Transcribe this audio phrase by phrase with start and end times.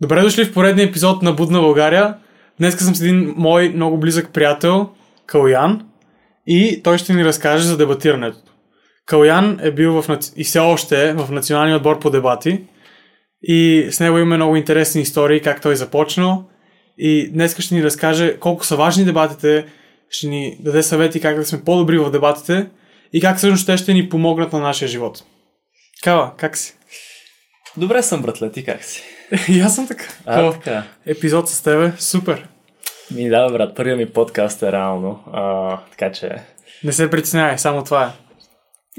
[0.00, 2.14] Добре дошли в поредния епизод на Будна България.
[2.58, 4.88] Днес съм с един мой много близък приятел,
[5.26, 5.86] Калуян,
[6.46, 8.38] и той ще ни разкаже за дебатирането.
[9.06, 12.64] Калуян е бил в, и все още е в националния отбор по дебати
[13.42, 16.44] и с него има много интересни истории, как той е започнал
[16.98, 19.66] и днес ще ни разкаже колко са важни дебатите,
[20.10, 22.66] ще ни даде съвети как да сме по-добри в дебатите
[23.12, 25.24] и как всъщност те ще ни помогнат на нашия живот.
[26.02, 26.74] Кава, как си?
[27.76, 29.02] Добре съм, братле, ти как си?
[29.48, 30.04] И аз съм така.
[30.26, 30.82] А, О, така.
[31.06, 32.48] Епизод с тебе, супер.
[33.10, 36.36] Ми да, брат, първият ми подкаст е реално, а, така че...
[36.84, 38.08] Не се притеснявай, само това е.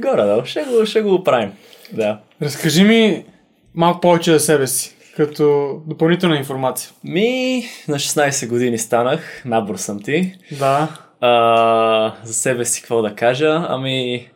[0.01, 1.53] Горе, да, ще го, ще го оправим.
[1.93, 2.19] Да.
[2.41, 3.25] Разкажи ми
[3.73, 6.91] малко повече за себе си, като допълнителна информация.
[7.03, 10.35] Ми, на 16 години станах, набор съм ти.
[10.59, 10.87] Да.
[11.21, 13.65] А, за себе си какво да кажа?
[13.69, 14.27] Ами,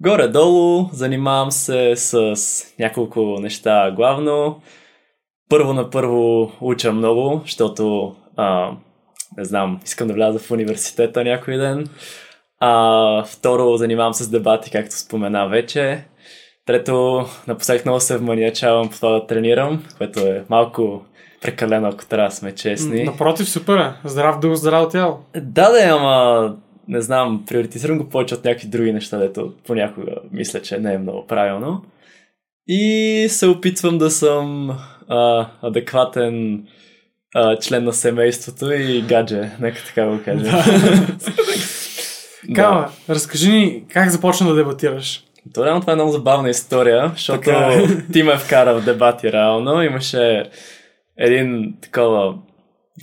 [0.00, 2.36] горе-долу занимавам се с
[2.78, 4.60] няколко неща главно.
[5.48, 8.70] Първо на първо уча много, защото а,
[9.36, 11.86] не знам, искам да вляза в университета някой ден.
[12.60, 16.04] А, второ, занимавам се с дебати, както спомена вече.
[16.66, 21.04] Трето, напоследък много се вманиачавам по това да тренирам, което е малко
[21.42, 23.04] прекалено, ако трябва да сме честни.
[23.04, 24.08] Напротив, супер е.
[24.08, 25.18] Здрав дух, здраво тяло.
[25.34, 26.56] Да, да, ама
[26.88, 30.98] не знам, приоритизирам го повече от някакви други неща, дето понякога мисля, че не е
[30.98, 31.82] много правилно.
[32.68, 36.64] И се опитвам да съм а, адекватен
[37.34, 40.52] а, член на семейството и гадже, нека така го кажа.
[42.54, 45.22] Кава, разкажи ни как започна да дебатираш.
[45.54, 47.86] То реално това е много забавна история, защото Така е.
[48.12, 49.82] ти ме вкара в дебати реално.
[49.82, 50.50] Имаше
[51.18, 52.34] един такова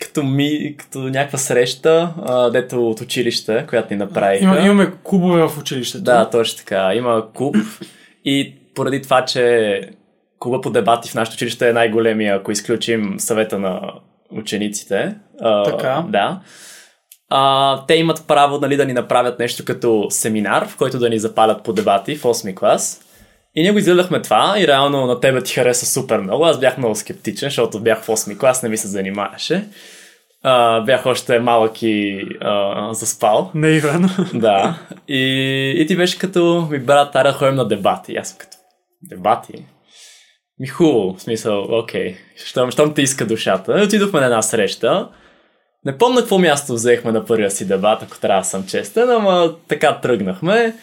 [0.02, 4.44] като, ми, като някаква среща, а, дето от училище, която ни направиха.
[4.44, 6.04] Има, имаме клубове в училището.
[6.04, 6.94] Да, точно така.
[6.94, 7.56] Има клуб
[8.26, 9.82] и поради това, че
[10.44, 13.82] клуба по дебати в нашето училище е най-големия, ако изключим съвета на
[14.32, 15.16] учениците.
[15.42, 16.04] А, Така.
[16.10, 16.40] Да.
[17.30, 21.20] А, те имат право нали, да ни направят нещо като семинар, в който да ни
[21.20, 23.02] запалят по дебати в 8 клас.
[23.56, 26.46] И ние го изгледахме това и реално на тебе ти хареса супер много.
[26.46, 29.68] Аз бях много скептичен, защото бях в 8 клас, не ми се занимаваше.
[30.44, 33.52] А, бях още малък и а, заспал.
[33.56, 34.10] Наивен.
[34.34, 34.80] Да.
[35.08, 35.22] И,
[35.78, 38.16] и ти беше като ми брат, тара ходим на дебати.
[38.16, 38.58] Аз съм като
[39.04, 39.66] дебати?
[40.60, 42.16] Ми хубаво, в смисъл, окей.
[42.46, 43.82] Щом, щом те иска душата.
[43.86, 45.10] Отидохме на една среща.
[45.86, 49.56] Не помня какво място взехме на първия си дебат, ако трябва да съм честен, ама
[49.68, 50.76] така тръгнахме.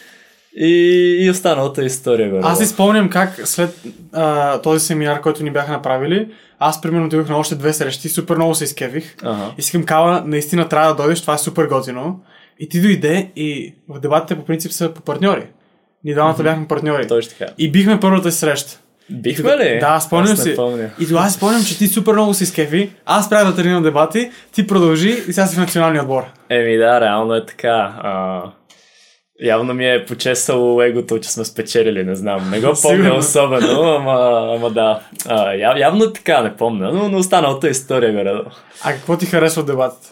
[0.56, 0.70] И,
[1.20, 2.30] и останалата история.
[2.30, 2.40] Горе.
[2.44, 7.28] Аз си спомням как след а, този семинар, който ни бяха направили, аз примерно отидох
[7.28, 9.16] на още две срещи, супер много се изкевих.
[9.22, 9.52] Ага.
[9.58, 12.20] И си към Кава, наистина трябва да дойдеш, това е супер готино.
[12.58, 15.46] И ти дойде и в дебатите по принцип са по партньори.
[16.04, 17.08] Ние двамата бяхме партньори.
[17.08, 17.52] Точно така.
[17.58, 18.80] И бихме първата си среща.
[19.10, 19.78] Бихме ли?
[19.80, 20.56] Да, спомням си.
[20.56, 20.90] Помня.
[21.00, 22.90] И тогава си спомням, че ти супер много се изкеви.
[23.06, 26.22] Аз правя да тренирам дебати, ти продължи и сега си в националния отбор.
[26.48, 27.94] Еми да, реално е така.
[28.02, 28.42] А,
[29.44, 32.50] явно ми е почесало егото, че сме спечелили, не знам.
[32.50, 35.00] Не го помня особено, ама, ама да.
[35.26, 38.40] А, яв, явно е така, не помня, но, но останалата история горе.
[38.84, 40.08] А какво ти харесва от дебатите?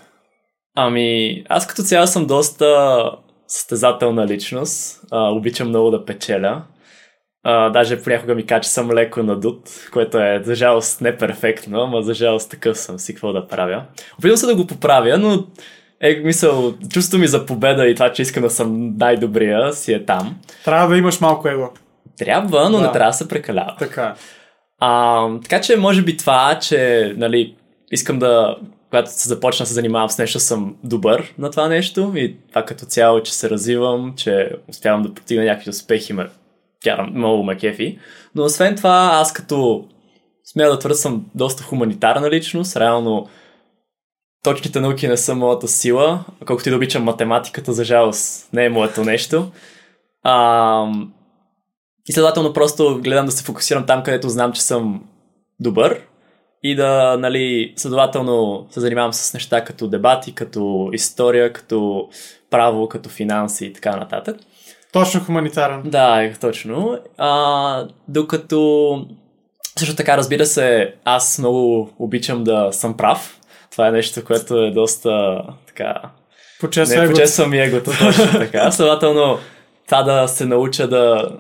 [0.77, 3.03] Ами, аз като цяло съм доста
[3.49, 5.01] състезателна личност.
[5.11, 6.63] А, обичам много да печеля.
[7.45, 11.81] А, даже понякога ми кача, че съм леко надут, което е за жалост не перфектно,
[11.81, 13.83] ама за жалост такъв съм си, какво да правя.
[14.19, 15.45] Опитвам се да го поправя, но
[16.01, 20.05] е, мисъл, чувството ми за победа и това, че искам да съм най-добрия, си е
[20.05, 20.37] там.
[20.65, 21.71] Трябва да имаш малко его.
[22.19, 22.87] Трябва, но Да.
[22.87, 23.77] не трябва да се прекалява.
[23.79, 24.15] Така.
[24.17, 24.21] е.
[24.79, 27.55] А, така че може би това, че нали,
[27.93, 28.57] искам да,
[28.91, 32.65] когато се започна да се занимавам с нещо, съм добър на това нещо и това
[32.65, 36.27] като цяло, че се развивам, че успявам да постигна някакви успехи, ме
[36.85, 37.99] карам, много ме кефи.
[38.35, 39.89] Но освен това, аз като
[40.45, 43.29] смея да твърда съм доста хуманитарна личност, реално
[44.45, 48.71] точните науки не са моята сила, колкото и да обичам математиката, за жалост не е
[48.71, 49.51] моето нещо.
[50.23, 50.93] А,
[52.07, 55.05] и следователно просто гледам да се фокусирам там, където знам, че съм
[55.61, 56.03] добър
[56.63, 62.09] и да, нали, следователно се занимавам с неща като дебати, като история, като
[62.51, 64.37] право, като финанси и така нататък.
[64.93, 65.83] Точно хуманитарен.
[65.85, 66.99] Да, е, точно.
[67.19, 69.07] А, докато
[69.79, 73.41] също така, разбира се, аз много обичам да съм прав.
[73.71, 75.95] Това е нещо, което е доста така
[76.61, 77.13] Почесва не, его.
[77.13, 78.71] почесвам и егото, точно така.
[78.73, 79.39] Следователно,
[79.87, 81.31] това да се науча да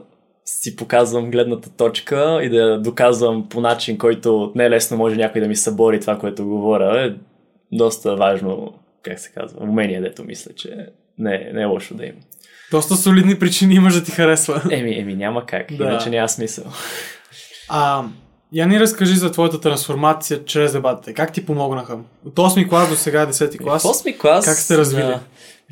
[0.45, 5.41] си показвам гледната точка и да доказвам по начин, който не е лесно може някой
[5.41, 7.15] да ми събори това, което говоря, е
[7.73, 10.87] доста важно, как се казва, умение, дето мисля, че
[11.19, 12.19] не, не е лошо да има.
[12.71, 14.63] Доста солидни причини имаш да ти харесва.
[14.71, 15.85] Еми, еми няма как, Да.
[15.85, 16.65] иначе няма смисъл.
[17.69, 18.03] А,
[18.53, 21.15] я ни разкажи за твоята трансформация чрез дебатите.
[21.15, 21.99] Как ти помогнаха?
[22.27, 23.83] От 8 клас до сега 10 клас.
[23.83, 24.45] В 8 клас...
[24.45, 25.03] Как сте развили?
[25.07, 25.21] Да.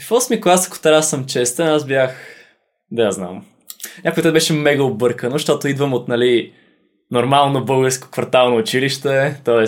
[0.00, 2.16] В 8 клас, ако трябва да съм честен, аз бях...
[2.90, 3.44] Да, я знам.
[4.04, 6.52] Някой път беше мега объркано, защото идвам от, нали,
[7.10, 9.64] нормално българско квартално училище, т.е.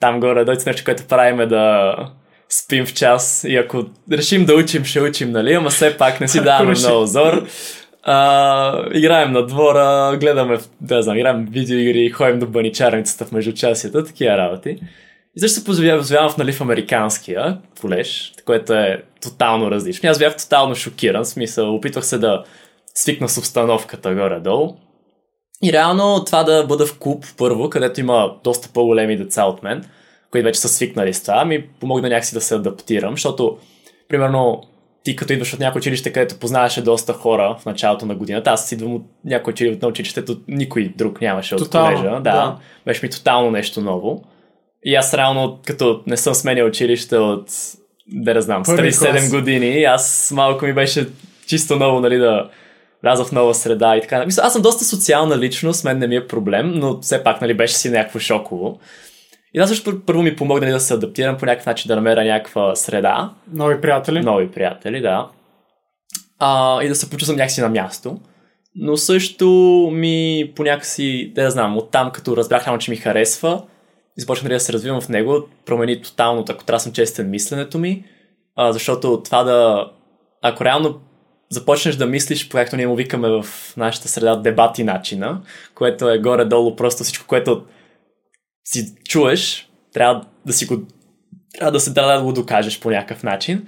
[0.00, 1.94] там горе дойде нещо, което правим е да
[2.50, 6.28] спим в час и ако решим да учим, ще учим, нали, ама все пак не
[6.28, 7.46] си даваме много зор.
[8.02, 14.38] А, играем на двора, гледаме, да знам, играем видеоигри, ходим до баничарницата в междучасията, такива
[14.38, 14.78] работи.
[15.36, 20.10] И също се позволявам в, нали, в американския колеж, което е тотално различно.
[20.10, 22.44] Аз бях тотално шокиран, в смисъл, опитвах се да
[22.94, 24.76] свикна с обстановката горе-долу.
[25.64, 29.84] И реално това да бъда в клуб първо, където има доста по-големи деца от мен,
[30.30, 33.58] които вече са свикнали с това, ми помогна някакси да се адаптирам, защото,
[34.08, 34.62] примерно,
[35.04, 38.72] ти като идваш от някое училище, където познаваше доста хора в началото на годината, аз
[38.72, 42.14] идвам от някое училище, от училището, никой друг нямаше от Тотално, колежа.
[42.14, 42.56] Да, да.
[42.86, 44.24] беше ми тотално нещо ново.
[44.84, 47.46] И аз реално, като не съм сменял училище от,
[48.06, 49.30] да не знам, с Първи 37 клас.
[49.30, 51.08] години, аз малко ми беше
[51.46, 52.50] чисто ново, нали, да
[53.02, 54.24] вляза в нова среда и така.
[54.26, 57.54] Мисля, аз съм доста социална личност, мен не ми е проблем, но все пак, нали,
[57.54, 58.78] беше си някакво шоково.
[59.54, 61.96] И това също пър- първо ми помогна нали, да се адаптирам по някакъв начин, да
[61.96, 64.20] намеря някаква среда, Нови приятели.
[64.20, 65.28] нови приятели, да.
[66.38, 68.18] А, и да се почувствам някакси на място.
[68.74, 69.46] Но също
[69.92, 73.62] ми по някакси, да я знам, оттам като разбрах реално, че ми харесва,
[74.18, 77.30] и започнах нали, да се развивам в него, промени тотално, ако трябва да съм честен,
[77.30, 78.04] мисленето ми,
[78.56, 79.90] а, защото това да,
[80.42, 81.00] ако реално
[81.50, 83.44] започнеш да мислиш, по както ние му викаме в
[83.76, 85.40] нашата среда, дебати начина,
[85.74, 87.64] което е горе-долу просто всичко, което
[88.72, 90.82] си чуеш, трябва да си го
[91.58, 93.66] трябва да се трябва да го докажеш по някакъв начин.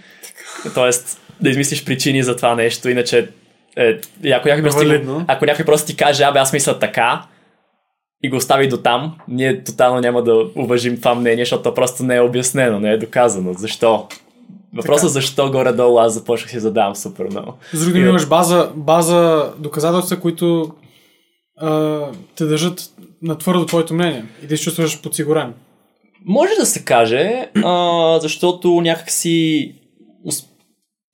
[0.74, 3.28] Тоест, да измислиш причини за това нещо, иначе
[3.76, 7.22] е, и ако, някой просто, ако някой просто ти каже, абе аз мисля така,
[8.22, 12.02] и го остави до там, ние тотално няма да уважим това мнение, защото то просто
[12.02, 13.52] не е обяснено, не е доказано.
[13.52, 14.08] Защо?
[14.74, 15.12] Въпросът Така.
[15.12, 17.54] защо горе-долу аз започнах си задавам супер много.
[17.72, 20.72] С други И- имаш база, база доказателства, които
[21.56, 22.00] а,
[22.36, 22.80] те държат
[23.22, 25.54] на твърдо твоето мнение и да се чувстваш подсигурен.
[26.24, 29.74] Може да се каже, а, защото някакси...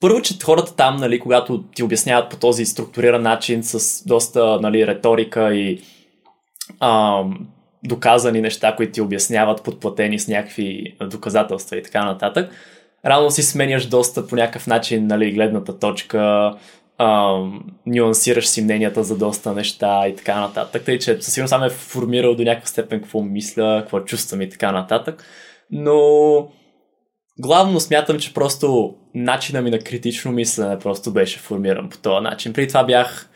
[0.00, 4.86] Първо, че хората там, нали, когато ти обясняват по този структуриран начин с доста нали,
[4.86, 5.80] риторика и
[6.80, 7.22] а,
[7.84, 12.50] доказани неща, които ти обясняват, подплатени с някакви доказателства и така нататък,
[13.06, 16.52] рано си сменяш доста по някакъв начин нали, гледната точка,
[16.98, 17.42] а,
[17.86, 20.84] нюансираш си мненията за доста неща и така нататък.
[20.84, 24.48] Тъй, че със сигурност съм е формирал до някаква степен какво мисля, какво чувствам и
[24.48, 25.24] така нататък.
[25.70, 25.98] Но
[27.38, 32.52] главно смятам, че просто начина ми на критично мислене просто беше формиран по този начин.
[32.52, 33.28] Преди това бях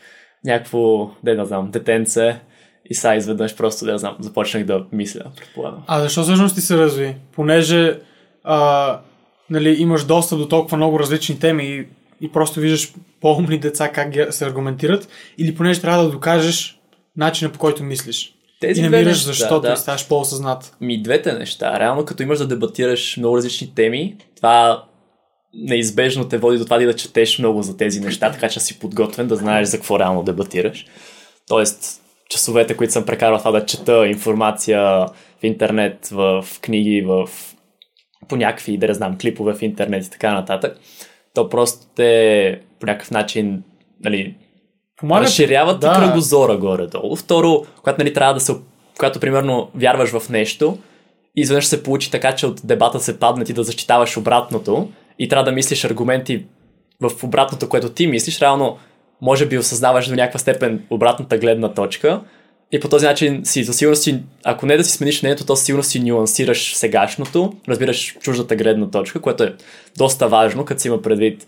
[0.45, 2.39] някакво, да не знам, детенце
[2.85, 5.83] и сега изведнъж просто, да знам, започнах да мисля, предполагам.
[5.87, 7.15] А защо всъщност ти се разви?
[7.31, 7.99] Понеже
[8.43, 8.99] а,
[9.49, 11.85] нали, имаш достъп до толкова много различни теми и,
[12.23, 16.79] и просто виждаш по-умни деца как се аргументират, или понеже трябва да докажеш
[17.17, 18.33] начина по който мислиш.
[18.61, 19.73] Тези и намираш неща, защото да.
[19.73, 20.75] и ставаш по-осъзнат.
[20.81, 21.79] Ми двете неща.
[21.79, 24.83] Реално, като имаш да дебатираш много различни теми, това
[25.53, 29.27] неизбежно те води до това да четеш много за тези неща, така че си подготвен
[29.27, 30.85] да знаеш за какво реално дебатираш.
[31.47, 34.81] Тоест, часовете, които съм прекарал това да чета информация
[35.39, 37.29] в интернет, в книги, в
[38.27, 40.77] по някакви, да не знам, клипове в интернет и така нататък,
[41.33, 43.63] то просто те по някакъв начин
[44.03, 44.35] нали,
[44.97, 45.93] Помага разширяват Да.
[45.93, 47.15] кръгозора горе-долу.
[47.15, 48.53] Второ, когато нали, трябва да се,
[48.97, 50.77] когато примерно вярваш в нещо
[51.35, 55.29] и изведнъж се получи така, че от дебата се падне ти да защитаваш обратното и
[55.29, 56.45] трябва да мислиш аргументи
[57.01, 58.77] в обратното, което ти мислиш, реално
[59.21, 62.21] може би осъзнаваш до някаква степен обратната гледна точка
[62.71, 65.55] и по този начин си за сигурност си, ако не да си смениш мнението, то
[65.55, 69.55] със сигурност си нюансираш сегашното, разбираш чуждата гледна точка, което е
[69.97, 71.47] доста важно, като си има предвид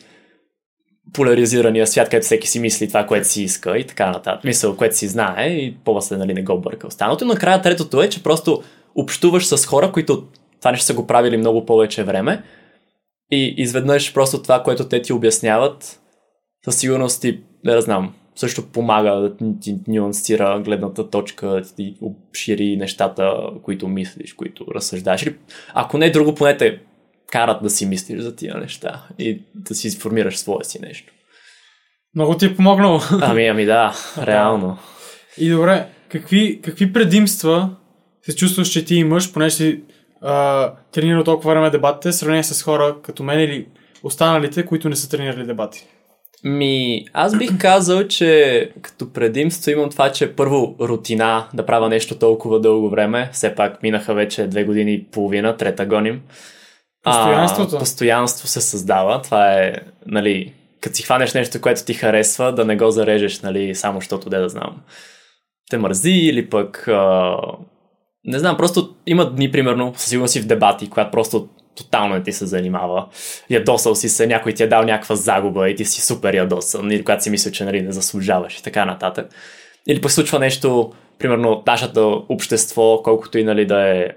[1.13, 4.43] поляризирания свят, където всеки си мисли това, което си иска и така нататък.
[4.43, 7.24] Мисъл, което си знае и по-после нали, не го бърка останалото.
[7.24, 8.63] И накрая третото е, че просто
[8.95, 10.24] общуваш с хора, които
[10.60, 12.43] това нещо са го правили много повече време
[13.31, 16.00] и изведнъж просто това, което те ти обясняват,
[16.65, 22.77] със сигурност ти, да знам, също помага да ти нюансира гледната точка, да ти обшири
[22.77, 25.25] нещата, които мислиш, които разсъждаш.
[25.74, 26.80] Ако не е друго, поне те
[27.27, 31.13] карат да си мислиш за тия неща и да си сформираш свое си нещо.
[32.15, 33.00] Много ти е помогнало.
[33.22, 34.77] Ами, ами да, реално.
[35.38, 37.75] И добре, какви, какви предимства
[38.22, 39.82] се чувстваш, че ти имаш, понеже си
[40.22, 43.68] а, тренирал толкова време дебатите, в сравнение с хора като мен или
[44.04, 45.88] останалите, които не са тренирали дебати?
[46.44, 52.20] Ми, аз бих казал, че като предимство имам това, че първо рутина да правя нещо
[52.20, 53.30] толкова дълго време.
[53.34, 56.22] Все пак минаха вече две години и половина, трета гоним.
[57.04, 57.75] Постоянството.
[57.75, 59.22] А, постоянство се създава.
[59.22, 59.74] Това е,
[60.06, 64.30] нали, като си хванеш нещо, което ти харесва, да не го зарежеш, нали, само защото
[64.30, 64.82] де да знам.
[65.70, 66.88] Те мързи или пък...
[66.88, 67.38] А,
[68.24, 72.24] не знам, просто има дни, примерно, със сигурност си в дебати, когато просто тотално не
[72.24, 73.08] ти се занимава.
[73.50, 77.03] Ядосал си се, някой ти е дал някаква загуба и ти си супер ядосан, или
[77.03, 79.27] когато си мисля, че нали, не заслужаваш и така нататък.
[79.88, 84.10] Или пък случва нещо, примерно, нашето общество, колкото и нали, да е,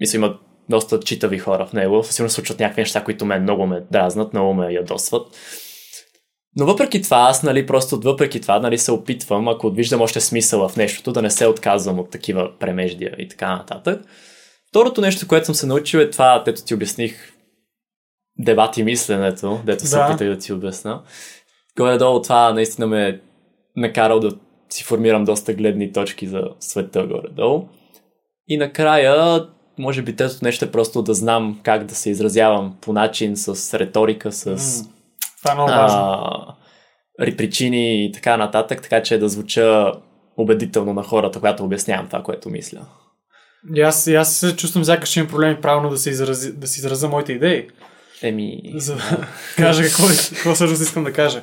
[0.00, 0.38] мисля, има
[0.68, 4.54] доста читави хора в него, сигурно случват някакви неща, които мен много ме дразнат, много
[4.54, 5.26] ме ядосват.
[6.56, 10.68] Но въпреки това, аз, нали, просто въпреки това, нали, се опитвам, ако виждам още смисъл
[10.68, 14.02] в нещото, да не се отказвам от такива премеждия и така нататък.
[14.76, 17.32] Второто нещо, което съм се научил е това, дето ти обясних
[18.38, 20.06] дебати мисленето, дето се Да.
[20.06, 21.02] опитах да ти обясна.
[21.76, 23.18] Горе-долу това наистина ме е
[23.76, 24.30] накарал да
[24.68, 27.68] си формирам доста гледни точки за света горе-долу.
[28.48, 29.46] И накрая,
[29.78, 33.78] може би третото нещо е просто да знам как да се изразявам по начин, с
[33.78, 34.56] риторика, с
[35.38, 36.56] Това е много важно.
[37.18, 39.92] причини и така нататък, така че да звуча
[40.36, 42.86] убедително на хората, когато обяснявам това, което мисля.
[43.74, 46.80] И аз, и аз се чувствам сякаш, имам проблеми правилно да се, изрази, да се
[46.80, 47.68] изразя моите идеи.
[48.22, 50.04] Еми, За да кажа какво,
[50.34, 51.42] какво всъщност искам да кажа.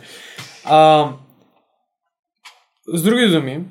[0.63, 1.09] А,
[2.93, 3.63] с други думи,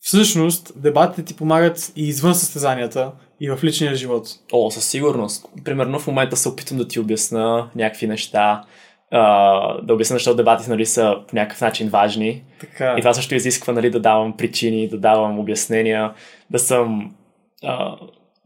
[0.00, 4.28] всъщност дебатите ти помагат и извън състезанията, и в личния живот.
[4.52, 5.46] О, със сигурност.
[5.64, 8.64] Примерно в момента се опитвам да ти обясна някакви неща,
[9.10, 12.42] а, да обясня защо дебатите нали, са по някакъв начин важни.
[12.60, 12.94] Така.
[12.98, 16.12] И това също изисква нали, да давам причини, да давам обяснения,
[16.50, 17.14] да съм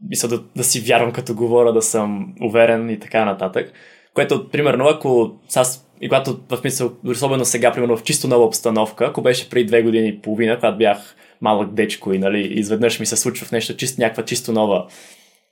[0.09, 3.71] мисля, да, да си вярвам като говоря, да съм уверен и така нататък.
[4.13, 9.05] Което, примерно, ако аз, и когато в мисъл, особено сега, примерно в чисто нова обстановка,
[9.05, 13.05] ако беше преди две години и половина, когато бях малък дечко и нали, изведнъж ми
[13.05, 14.87] се случва в нещо, чист, някаква чисто нова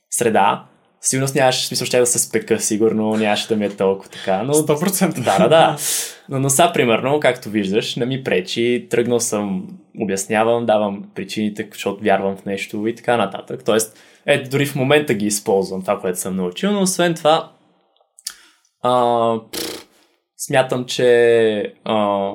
[0.09, 0.65] среда,
[1.03, 4.43] сигурно нямаше смисъл, ще да се спека, сигурно нямаше да ми е толкова така.
[4.43, 5.23] Но 100%.
[5.23, 5.77] да, да, да.
[6.29, 8.87] Но, но са, примерно, както виждаш, не ми пречи.
[8.89, 9.67] Тръгнал съм,
[10.01, 13.61] обяснявам, давам причините, защото вярвам в нещо и така нататък.
[13.65, 17.51] Тоест, е, дори в момента ги използвам това, което съм научил, но освен това,
[18.81, 19.87] а, пф,
[20.37, 22.29] смятам, че а,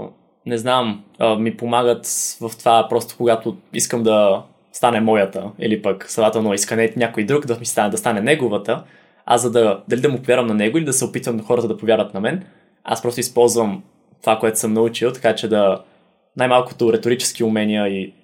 [0.47, 2.07] не знам, а, ми помагат
[2.41, 4.43] в това просто когато искам да
[4.79, 8.85] стане моята, или пък следователно иска някой друг да ми стане, да стане неговата,
[9.27, 11.77] аз за да, дали да му повярвам на него или да се опитвам хората да
[11.77, 12.45] повярват на мен,
[12.85, 13.83] аз просто използвам
[14.23, 15.85] това, което съм научил, така че да
[16.37, 18.15] най-малкото риторически умения и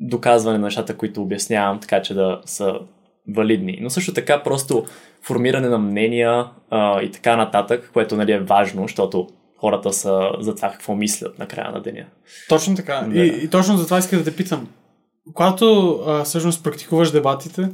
[0.00, 2.78] доказване на нещата, които обяснявам, така че да са
[3.34, 3.78] валидни.
[3.80, 4.84] Но също така просто
[5.22, 10.54] формиране на мнения а, и така нататък, което нали, е важно, защото хората са за
[10.54, 12.04] това какво мислят на края на деня.
[12.48, 13.06] Точно така.
[13.08, 13.20] Да.
[13.20, 14.68] И, и точно за това исках да те питам.
[15.32, 17.68] Когато а, всъщност практикуваш дебатите,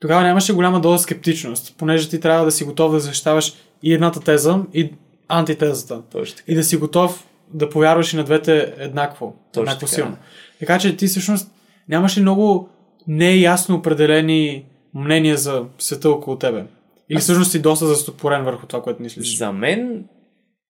[0.00, 4.20] тогава нямаше голяма доза скептичност, понеже ти трябва да си готов да защитаваш и едната
[4.20, 4.92] теза, и
[5.28, 6.02] антитезата.
[6.12, 6.52] Точно така.
[6.52, 9.34] И да си готов да повярваш и на двете еднакво.
[9.52, 9.94] Точно еднакво така.
[9.94, 10.16] силно.
[10.58, 11.50] Така че ти всъщност
[11.88, 12.68] нямаш ли много
[13.06, 14.64] неясно определени
[14.94, 16.64] мнения за света около тебе?
[17.10, 19.36] Или всъщност си доста застопорен върху това, което мислиш?
[19.38, 20.04] За мен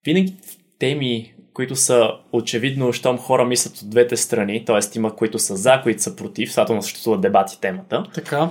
[0.05, 0.37] винаги
[0.79, 4.99] теми, които са очевидно, щом хора мислят от двете страни, т.е.
[4.99, 8.49] има които са за, които са против, следователно съществуват дебати темата, Така.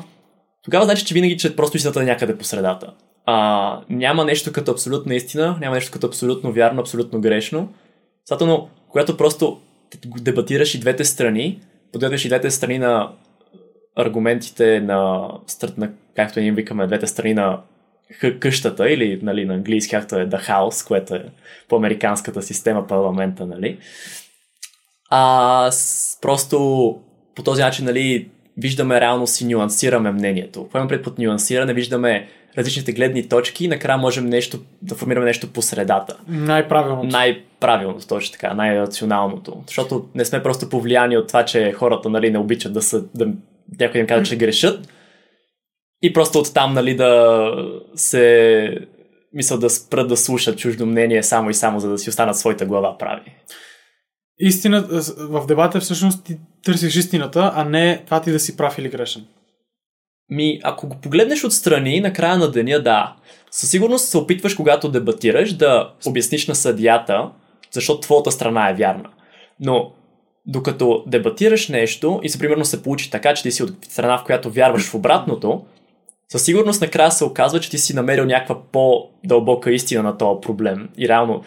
[0.64, 2.94] тогава значи, че винаги, че просто истината е някъде по средата.
[3.26, 7.74] А, няма нещо като абсолютна истина, няма нещо като абсолютно вярно, абсолютно грешно.
[8.26, 9.60] Следователно, когато просто
[10.06, 11.62] дебатираш и двете страни,
[11.92, 13.12] подгледаш и двете страни на
[13.96, 15.30] аргументите на,
[15.78, 17.62] на както ние викаме, двете страни на
[18.40, 21.26] къщата или нали, на английски, както е The House, което е
[21.70, 23.78] по-американската система парламента, нали.
[25.10, 26.58] А с, просто
[27.36, 30.64] по този начин, нали, виждаме реално си нюансираме мнението.
[30.64, 31.74] Какво имам пред под нюансиране?
[31.74, 36.18] Виждаме различните гледни точки и накрая можем нещо, да формираме нещо по средата.
[36.28, 37.08] Най-правилното.
[37.08, 39.64] Най-правилното, точно така, най-рационалното.
[39.68, 43.28] Защото не сме просто повлияни от това, че хората нали, не обичат да са, да,
[43.80, 44.88] някой им казва, че грешат.
[46.02, 47.52] И просто оттам, нали, да
[47.96, 48.88] се
[49.34, 52.66] мисля да спрат да слушат чуждо мнение само и само, за да си останат своята
[52.66, 53.36] глава прави.
[54.40, 58.90] Истината, в дебата всъщност ти търсиш истината, а не това ти да си прав или
[58.90, 59.26] грешен.
[60.30, 63.16] Ми, ако го погледнеш отстрани, на края на деня, да.
[63.52, 67.32] Със сигурност се опитваш, когато дебатираш, да обясниш на съдията,
[67.72, 69.10] защото твоята страна е вярна.
[69.60, 69.92] Но
[70.46, 74.24] докато дебатираш нещо и се примерно се получи така, че ти си от страна, в
[74.24, 75.66] която вярваш в обратното,
[76.32, 80.90] със сигурност накрая се оказва, че ти си намерил някаква по-дълбока истина на този проблем.
[80.98, 81.44] И реално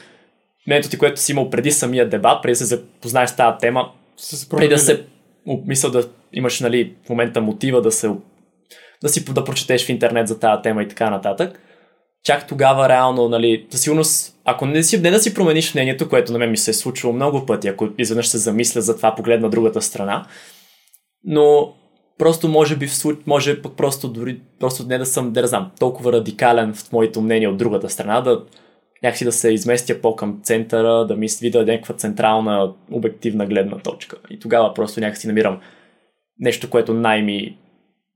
[0.67, 3.91] мнението ти, което си имал преди самия дебат, преди да се запознаеш с тази тема,
[4.17, 5.05] се преди да се
[5.67, 8.11] мисля да имаш нали, в момента мотива да се
[9.03, 11.61] да си да прочетеш в интернет за тази тема и така нататък.
[12.25, 16.33] Чак тогава реално, нали, със сигурност, ако не, си, не да си промениш мнението, което
[16.33, 19.51] на мен ми се е случвало много пъти, ако изведнъж се замисля за това, погледна
[19.51, 20.27] другата страна,
[21.25, 21.75] но
[22.21, 23.19] просто може би в случ...
[23.27, 27.49] може пък просто дори просто не да съм, да знам, толкова радикален в моето мнение
[27.49, 28.45] от другата страна, да
[29.03, 34.17] някакси да се изместя по-към центъра, да ми видя някаква централна обективна гледна точка.
[34.31, 35.61] И тогава просто някакси намирам
[36.39, 37.59] нещо, което най-ми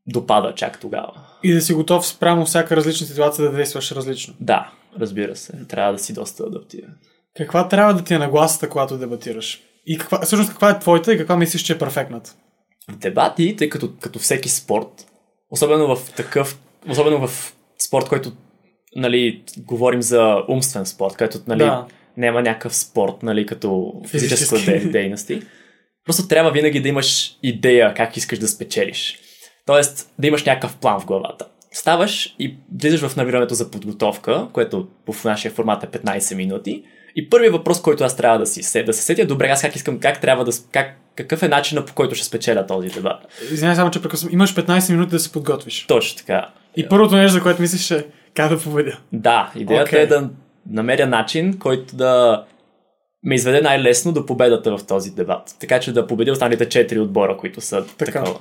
[0.07, 1.13] допада чак тогава.
[1.43, 4.35] И да си готов спрямо всяка различна ситуация да действаш различно.
[4.41, 5.67] Да, разбира се.
[5.69, 6.95] Трябва да си доста адаптиран.
[7.37, 9.63] Каква трябва да ти е нагласата, когато дебатираш?
[9.87, 12.35] И каква, всъщност каква е твоята и каква мислиш, че е перфектната?
[12.91, 15.07] В дебати, тъй като, като всеки спорт,
[15.51, 17.55] особено в такъв, особено в
[17.87, 18.33] спорт, който
[18.97, 21.87] нали, говорим за умствен спорт, който нали, Да.
[22.17, 24.87] няма някакъв спорт, нали, като физическа Физически.
[24.87, 25.43] де- дейности.
[26.05, 29.19] Просто трябва винаги да имаш идея как искаш да спечелиш.
[29.67, 31.47] Тоест да имаш някакъв план в главата.
[31.73, 36.85] Ставаш и влизаш в набирането за подготовка, което в нашия формат е 15 минути.
[37.17, 39.77] И първият въпрос, който аз трябва да си се, да се сетя, добре, аз как
[39.77, 43.17] искам, как трябва да, как, какъв е начинът по който ще спечеля този дебат.
[43.53, 44.33] Извинявай само, че прекъсвам.
[44.33, 45.87] Имаш 15 минути да се подготвиш.
[45.87, 46.49] Точно така.
[46.77, 48.99] И първото нещо, за което мислиш е как да победя.
[49.13, 50.01] Да, идеята Окей.
[50.03, 50.31] е да
[50.71, 52.45] намеря начин, който да
[53.23, 55.57] ме изведе най-лесно до победата в този дебат.
[55.61, 58.13] Така че да победя останалите четири отбора, които са Така.
[58.13, 58.39] такова.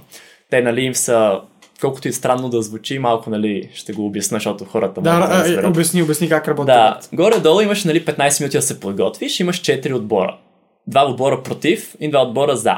[0.50, 1.42] Те, нали, им са,
[1.84, 5.36] колкото и странно да звучи, малко, нали, ще го обясна, защото хората Да, могат да
[5.36, 5.66] е, разберат.
[5.66, 6.66] обясни, обясни как работи.
[6.66, 10.38] Да, горе-долу имаш нали, 15 минути да се подготвиш, имаш 4 отбора.
[10.88, 12.76] Два отбора против и два отбора за.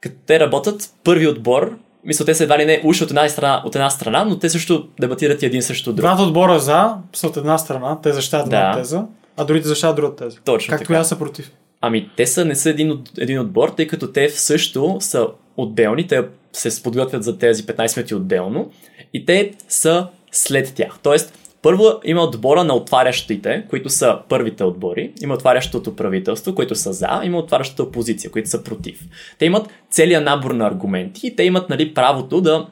[0.00, 3.62] Като те работят, първи отбор, мисля, те са едва ли не уж от една страна,
[3.66, 6.00] от една страна но те също дебатират и един срещу друг.
[6.00, 8.56] Двата отбора за са от една страна, те защитават Да.
[8.56, 9.04] една теза,
[9.36, 10.38] а другите защитават друга теза.
[10.44, 11.00] Точно Както така.
[11.00, 11.50] аз са против.
[11.80, 16.24] Ами те са, не са един, един отбор, тъй като те също са отделни, те
[16.52, 18.70] се подготвят за тези 15 минути отделно
[19.14, 20.98] и те са след тях.
[21.02, 26.92] Тоест, първо има отбора на отварящите, които са първите отбори, има отварящото правителство, които са
[26.92, 29.00] за, има отварящата опозиция, които са против.
[29.38, 32.66] Те имат целият набор на аргументи и те имат нали, правото да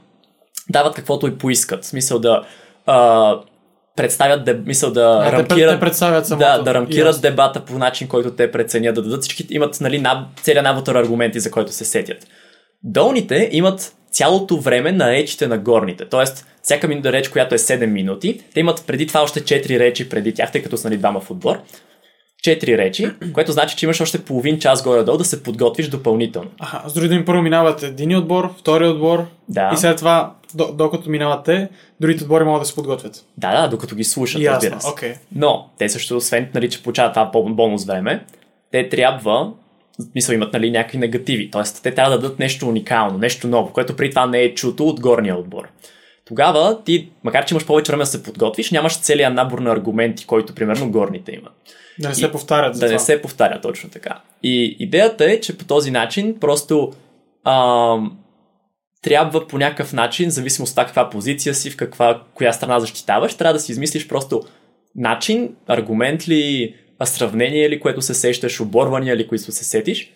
[0.71, 1.85] дават каквото и поискат.
[1.85, 2.43] В смисъл да
[2.87, 3.41] а,
[3.97, 6.47] представят, да, мисъл да А, рамкират те представят самото.
[6.47, 7.23] да, да рамкират Ясно.
[7.23, 11.41] дебата по начин, който те преценят, да дадат всички, имат нали, наб, целият набор аргументи,
[11.41, 12.27] за който се сетят.
[12.85, 16.25] Долните имат цялото време на речите на горните, т.е.
[16.63, 20.35] всяка минута реч, която е 7 минути, те имат преди това още 4 речи преди
[20.35, 21.59] тях, тъй като са нали, двама в отбор.
[22.47, 26.51] 4 речи, което значи, че имаш още половин час горе-долу да се подготвиш допълнително.
[26.61, 29.71] Аха, с други думи, първо минават един отбор, втори отбор Да.
[29.75, 31.69] и след това, до, докато минават те,
[32.01, 33.25] другите отбори могат да се подготвят.
[33.37, 34.89] Да, да, докато ги слушат, Ясно, разбира се.
[34.89, 35.15] окей.
[35.35, 38.25] Но те също, освен нали, че получават това бон- бонус време,
[38.73, 39.53] те трябва,
[40.01, 41.63] в смисъл имат нали, някакви негативи, т.е.
[41.83, 45.01] те трябва да дадат нещо уникално, нещо ново, което при това не е чуто от
[45.01, 45.69] горния отбор.
[46.25, 50.27] Тогава ти, макар че имаш повече време да се подготвиш, нямаш целият набор на аргументи,
[50.27, 51.53] който примерно горните имат.
[51.99, 53.05] Да не се повтарят за Да не това.
[53.05, 54.21] се повтаря точно така.
[54.43, 56.93] И идеята е, че по този начин просто
[57.45, 58.19] ам,
[59.03, 63.35] трябва по някакъв начин, зависимост от това каква позиция си, в каква, коя страна защитаваш,
[63.35, 64.43] трябва да си измислиш просто
[64.95, 70.13] начин, аргумент ли, а сравнение ли, което се сещаш, оборвания ли, които се сетиш,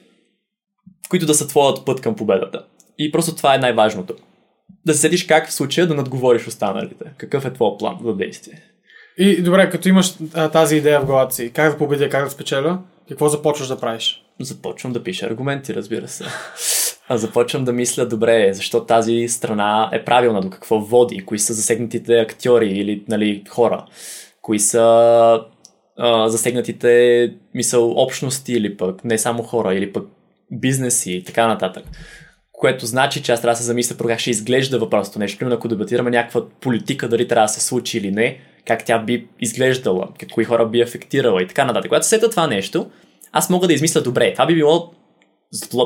[1.10, 2.64] които да са твоят път към победата.
[2.98, 4.14] И просто това е най-важното.
[4.86, 7.04] Да се сетиш как в случая да надговориш останалите.
[7.16, 8.62] Какъв е твой план за действие.
[9.18, 12.30] И добре, като имаш а, тази идея в главата си, как да победя, как да
[12.30, 14.24] спечеля, какво започваш да правиш?
[14.40, 16.24] Започвам да пиша аргументи, разбира се.
[17.08, 21.52] А започвам да мисля, добре, защо тази страна е правилна, до какво води, кои са
[21.52, 23.86] засегнатите актьори или нали, хора,
[24.42, 25.40] кои са
[25.98, 30.04] а, засегнатите мисъл общности или пък не само хора, или пък
[30.52, 31.84] бизнеси и така нататък.
[32.52, 35.38] Което значи, че аз трябва да се замисля про как ще изглежда въпросното нещо.
[35.38, 39.28] Примерно, ако дебатираме някаква политика, дали трябва да се случи или не, как тя би
[39.40, 41.88] изглеждала, кои хора би афектирала и така нататък.
[41.88, 42.90] Когато се сета това нещо,
[43.32, 44.32] аз мога да измисля добре.
[44.32, 44.92] Това би било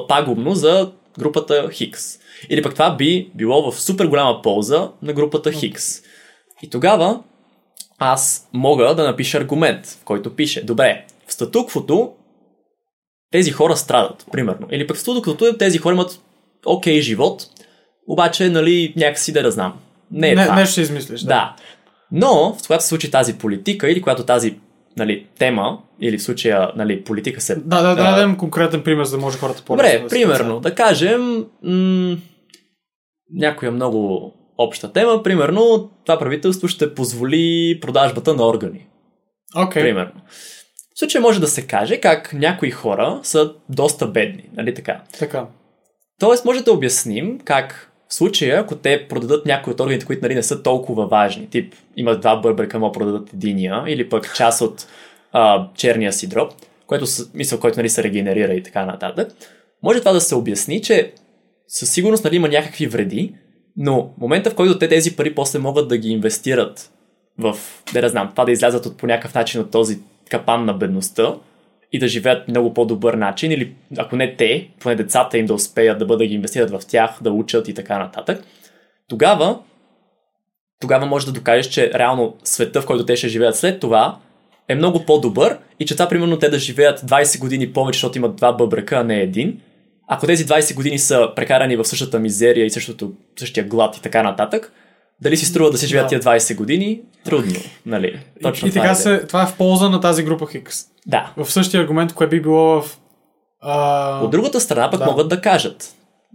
[0.09, 2.18] пагубно за групата Хикс.
[2.51, 6.03] Или пък това би било в супер голяма полза на групата Хикс.
[6.62, 7.23] И тогава
[7.99, 12.13] аз мога да напиша аргумент, в който пише, добре, в статуквото
[13.31, 14.67] тези хора страдат, примерно.
[14.71, 16.21] Или пък в статуквото тези хора имат
[16.67, 17.43] окей живот,
[18.09, 19.79] обаче, нали, някакси да да знам.
[20.11, 20.55] Не е не, това.
[20.55, 21.21] нещо ще измислиш.
[21.21, 21.27] Да.
[21.27, 21.57] Да.
[22.13, 24.59] Но, в когато се случи тази политика или когато тази
[24.97, 27.57] нали, тема, или в случая нали, политика се...
[27.57, 30.75] Да, да, да, А, дадем конкретен пример, за да може хората по Добре, примерно, да
[30.75, 32.17] кажем м-
[33.35, 38.87] някоя много обща тема, примерно това правителство ще позволи продажбата на органи.
[39.57, 39.83] Окей.
[39.83, 40.21] Примерно.
[40.94, 45.03] В случай може да се каже как някои хора са доста бедни, нали така?
[45.18, 45.47] Така.
[46.21, 50.35] Тоест може да обясним как в случая, ако те продадат някои от органите, които нали,
[50.35, 54.87] не са толкова важни, тип имат два бърбрека, могат продадат единия, или пък част от
[55.33, 56.53] а, черния си дроб,
[56.87, 59.29] което мисъл, който нали, се регенерира и така нататък,
[59.83, 61.12] може това да се обясни, че
[61.68, 63.35] със сигурност нали, има някакви вреди,
[63.79, 66.91] но момента в който те тези пари после могат да ги инвестират
[67.38, 67.57] в,
[67.93, 69.99] да не знам, това да излязат от по някакъв начин от този
[70.31, 71.35] капан на бедността
[71.93, 75.99] и да живеят много по-добър начин, или ако не те, поне децата им да успеят
[75.99, 78.45] да бъдат да ги инвестират в тях, да учат и така нататък,
[79.09, 79.59] тогава
[80.81, 84.19] тогава може да докажеш, че реално света, в който те ще живеят след това,
[84.69, 88.37] е много по-добър и че това, примерно, те да живеят 20 години повече, защото имат
[88.37, 89.61] два бъбрека, а не един.
[90.09, 94.23] Ако тези 20 години са прекарани в същата мизерия и същото, същия глад и така
[94.23, 94.73] нататък,
[95.21, 97.01] дали си струва да се живеят тия 20 години?
[97.25, 98.21] Трудно, нали?
[98.42, 98.94] Точно и, и това така е.
[98.94, 100.85] се, това е в полза на тази група Хикс.
[101.07, 101.33] Да.
[101.37, 102.99] В същия аргумент, кое би било в...
[103.61, 104.21] А...
[104.25, 105.07] От другата страна пък Да.
[105.07, 105.94] могат да кажат.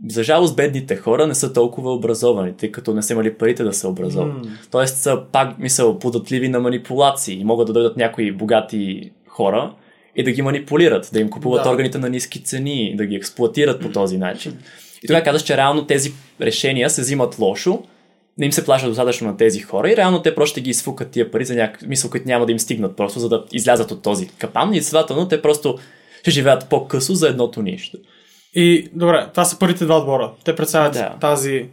[0.09, 3.73] За жалост, бедните хора не са толкова образовани, тъй като не са имали парите да
[3.73, 4.33] се образоват.
[4.33, 4.41] М.
[4.71, 9.73] Тоест са пак, мисъл, податливи на манипулации и могат да дойдат някои богати хора
[10.15, 11.69] и да ги манипулират, да им купуват Да.
[11.69, 14.57] органите на ниски цени, да ги експлуатират по този начин.
[15.03, 17.83] И тогава казваш, че реално тези решения се взимат лошо,
[18.37, 21.11] не им се плаща достатъчно на тези хора и реално те просто ще ги изфукат
[21.11, 24.01] тия пари за някакъв мисъл, които няма да им стигнат просто, за да излязат от
[24.01, 25.77] този капан и следователно те просто
[26.21, 27.97] ще живеят по-късо за едното нищо.
[28.55, 30.31] И, добре, това са първите два отбора.
[30.45, 31.15] Те представят Да.
[31.21, 31.65] тази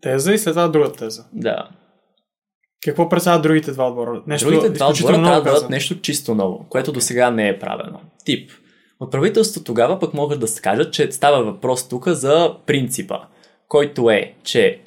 [0.00, 1.24] теза и след това другата теза.
[1.32, 1.68] Да.
[2.84, 4.22] Какво представят другите два отбора?
[4.26, 7.58] Нещо Другите два отбора трябва да дадат нещо чисто ново, което до сега не е
[7.58, 8.00] правено.
[8.24, 8.50] Тип.
[9.00, 13.18] От правителството тогава пък могат да се кажат, че става въпрос тук за принципа,
[13.68, 14.80] който е, че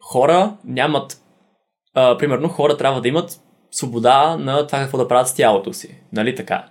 [0.00, 1.16] хора нямат,
[1.94, 5.98] а, примерно хора трябва да имат свобода на това какво да правят с тялото си.
[6.12, 6.64] Нали така?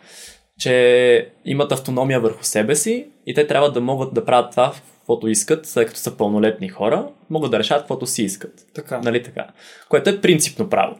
[0.59, 5.27] Че имат автономия върху себе си и те трябва да могат да правят това, каквото
[5.27, 8.53] искат, след като са пълнолетни хора, могат да решат каквото си искат.
[8.73, 9.01] Така.
[9.03, 9.47] Нали така?
[9.89, 10.95] Което е принципно право.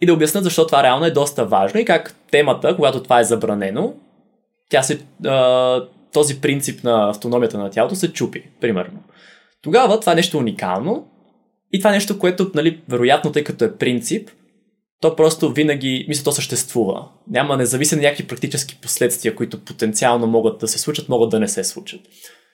[0.00, 3.24] И да обяснят защо това реално е доста важно и как темата, когато това е
[3.24, 3.94] забранено,
[4.70, 8.98] тя се, а, този принцип на автономията на тялото се чупи, примерно.
[9.62, 11.08] Тогава това е нещо уникално
[11.72, 14.30] и това е нещо, което, нали, вероятно, тъй като е принцип,
[15.00, 17.08] то просто винаги, мисля, то съществува.
[17.30, 21.64] Няма независимо някакви практически последствия, които потенциално могат да се случат, могат да не се
[21.64, 22.00] случат.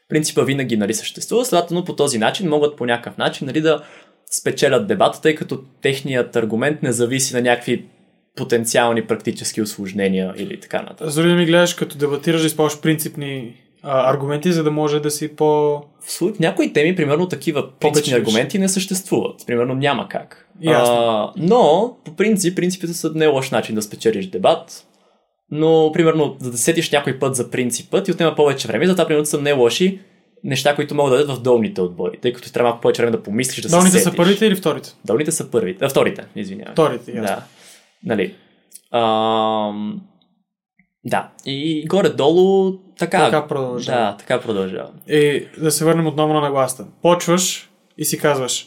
[0.08, 3.82] Принципа винаги нали, съществува, следователно по този начин могат по някакъв начин нали, да
[4.30, 7.84] спечелят дебата, тъй като техният аргумент не зависи на някакви
[8.36, 11.10] потенциални практически осложнения или така нататък.
[11.10, 15.10] С други ми гледаш, като дебатираш, да използваш принципни а, аргументи, за да може да
[15.10, 15.44] си по...
[16.00, 19.46] В слу- в някои теми, примерно, такива принципни аргументи не съществуват.
[19.46, 20.48] Примерно няма как.
[20.60, 20.94] Ясно.
[20.94, 24.84] А, но, по принцип, принципите са не лош начин да спечелиш дебат.
[25.50, 29.26] Но, примерно, за да сетиш някой път за принципът ти отнема повече време, затова, примерно,
[29.26, 30.00] са не лоши
[30.44, 33.16] неща, които могат да дадат в долните отбори, тъй като ти трябва малко повече време
[33.16, 34.16] да помислиш, да Долните се са сетиш.
[34.16, 34.94] първите или вторите?
[35.04, 35.84] Долните са първите.
[35.84, 36.72] А, вторите, извинявай.
[36.72, 37.22] Вторите, ясно.
[37.22, 37.42] Да.
[38.04, 38.34] Нали.
[38.92, 40.00] Ам...
[41.04, 41.28] Да.
[41.46, 43.24] И горе-долу така.
[43.24, 44.00] Така продължава.
[44.00, 44.90] Да, така продължава.
[45.08, 46.86] И да се върнем отново на нагласта.
[47.02, 48.66] Почваш и си казваш,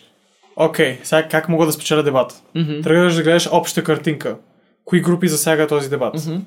[0.56, 2.42] окей, сега как мога да спечеля дебата?
[2.56, 2.82] Мгм.
[2.84, 4.38] Тръгваш да гледаш обща картинка.
[4.86, 6.14] Кои групи засяга този дебат?
[6.28, 6.38] Мгм.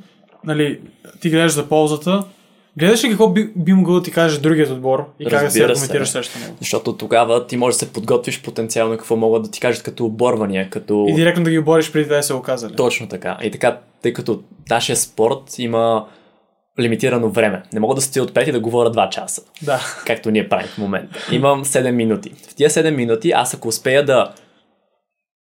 [0.46, 0.80] Нали,
[1.20, 2.24] ти гледаш за ползата.
[2.78, 5.64] Гледаш ли какво би, би могъл да ти каже другият отбор и как да Разбира
[5.64, 6.12] аргументираш се.
[6.12, 6.54] срещу него?
[6.58, 10.70] Защото тогава ти можеш да се подготвиш потенциално какво могат да ти кажат като оборвания,
[10.70, 11.06] като...
[11.08, 12.76] И директно да ги обориш преди да се оказали.
[12.76, 13.38] Точно така.
[13.42, 16.06] И така, тъй като нашия спорт има
[16.80, 17.62] лимитирано време.
[17.72, 19.80] Не мога да стоя отпред и да говоря 2 часа, Да.
[20.06, 21.18] както ние правим в момента.
[21.32, 22.32] Имам 7 минути.
[22.50, 24.32] В тия 7 минути аз ако успея да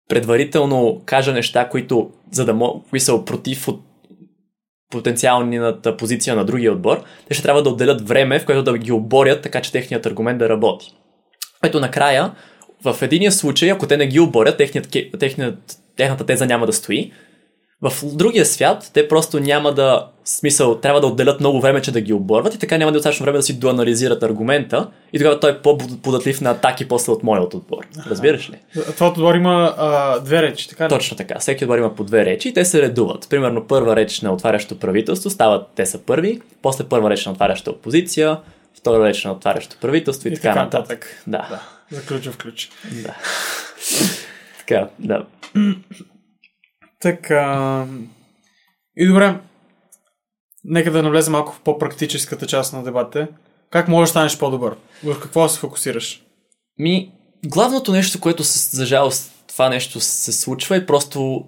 [0.09, 3.81] предварително кажа неща, които, за да мога, са против от
[4.91, 8.93] потенциалната позиция на другия отбор, те ще трябва да отделят време, в което да ги
[8.93, 10.95] оборят, така че техният аргумент да работи.
[11.65, 12.35] Ето накрая,
[12.85, 17.13] в единия случай, ако те не ги оборят, техният, техният, техната теза няма да стои.
[17.83, 21.93] В другия свят, те просто няма да, в смисъл, трябва да отделят много време, че
[21.93, 25.19] да ги оборват и така няма да е достатъчно време да си доанализират аргумента и
[25.19, 27.87] тогава той е по-податлив на атаки после от моят отбор.
[28.11, 28.59] Разбираш ли?
[28.95, 30.89] Това отбор има а, две речи, така ли?
[30.89, 31.39] Точно така.
[31.39, 33.27] Всеки отбор има по две речи и те се редуват.
[33.31, 37.71] Примерно първа реч на отварящо правителство стават, те са първи, после първа реч на отваряща
[37.71, 38.39] опозиция,
[38.79, 40.89] втора реч на отварящо правителство и, И така, така нататък.
[40.89, 41.23] нататък.
[41.27, 41.47] Да.
[41.91, 41.97] Да.
[41.97, 42.71] За ключов ключ.
[43.03, 43.15] да.
[44.59, 45.25] така, да.
[47.01, 47.87] Така.
[48.97, 49.35] И добре.
[50.65, 53.29] Нека да навлезем малко в по-практическата част на дебатите.
[53.71, 54.77] Как можеш да станеш по-добър?
[55.05, 56.23] В какво се фокусираш?
[56.79, 57.13] Ми,
[57.47, 61.45] главното нещо, което се, за жалост това нещо се случва е просто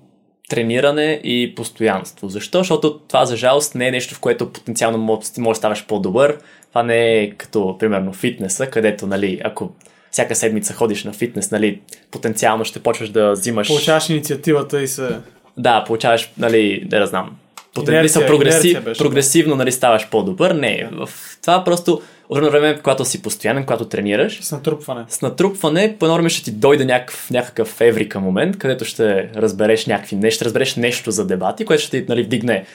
[0.48, 2.28] трениране и постоянство.
[2.28, 2.58] Защо?
[2.58, 6.38] Защото това за жалост не е нещо, в което потенциално може, може да ставаш по-добър.
[6.68, 9.70] Това не е като, примерно, фитнеса, където, нали, ако
[10.10, 13.68] всяка седмица ходиш на фитнес, нали, потенциално ще почваш да взимаш...
[13.68, 15.20] Получаваш инициативата и се...
[15.60, 17.30] Да, получаваш, нали, да, да знам,
[17.74, 18.74] потенциално Инерция, прогреси...
[18.74, 18.92] да.
[18.92, 20.50] прогресивно, нали, ставаш по-добър.
[20.50, 21.08] Не, в
[21.42, 25.04] това просто от едно време, когато си постоянен, когато тренираш, С натрупване.
[25.08, 29.86] с натрупване, по едно време ще ти дойде някакъв, някакъв еврика момент, където ще разбереш
[29.86, 32.66] някакви неща, ще разбереш нещо за дебати, което ще ти нали, вдигне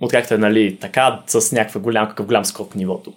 [0.00, 3.12] откакто е нали, така, с някакъв голям, какъв голям скок нивото.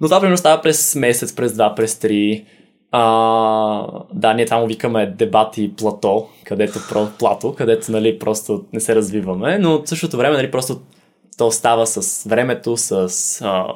[0.00, 2.44] Но това примерно става през месец, през два, през три.
[2.94, 8.80] А, да, ние това му викаме дебати плато, където про, плато, където нали, просто не
[8.80, 10.80] се развиваме, но в същото време нали, просто
[11.38, 12.92] то става с времето, с
[13.44, 13.66] а,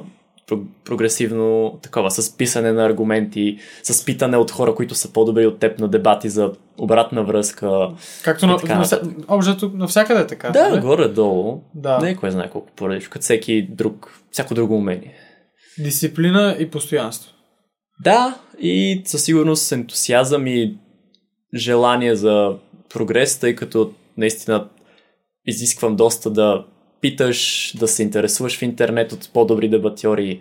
[0.48, 5.58] про- прогресивно такова, с писане на аргументи, с питане от хора, които са по-добри от
[5.58, 7.90] теб на дебати за обратна връзка.
[8.24, 8.86] Както на, на,
[9.28, 10.50] обжето, навсякъде е така.
[10.50, 10.80] Да, нали?
[10.80, 11.62] горе-долу.
[11.74, 11.98] Да.
[11.98, 15.14] Не е кой знае колко поредиш, като всеки друг, всяко друго умение.
[15.78, 17.35] Дисциплина и постоянство.
[18.04, 20.78] Да, и със сигурност ентусиазъм и
[21.54, 22.56] желание за
[22.88, 24.68] прогрес, тъй като наистина
[25.46, 26.64] изисквам доста да
[27.00, 30.40] питаш, да се интересуваш в интернет от по-добри дебатьори,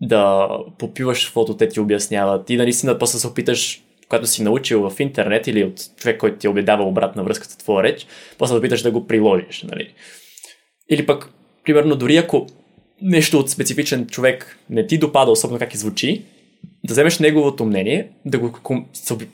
[0.00, 5.00] да попиваш каквото те ти обясняват и наистина после се опиташ, когато си научил в
[5.00, 8.06] интернет или от човек, който ти е обедава обратна връзката твоя реч,
[8.38, 9.62] после да опиташ да го приложиш.
[9.62, 9.94] Нали?
[10.90, 11.30] Или пък,
[11.64, 12.46] примерно, дори ако
[13.02, 16.24] нещо от специфичен човек не ти допада, особено как и звучи,
[16.88, 18.52] да вземеш неговото мнение, да го,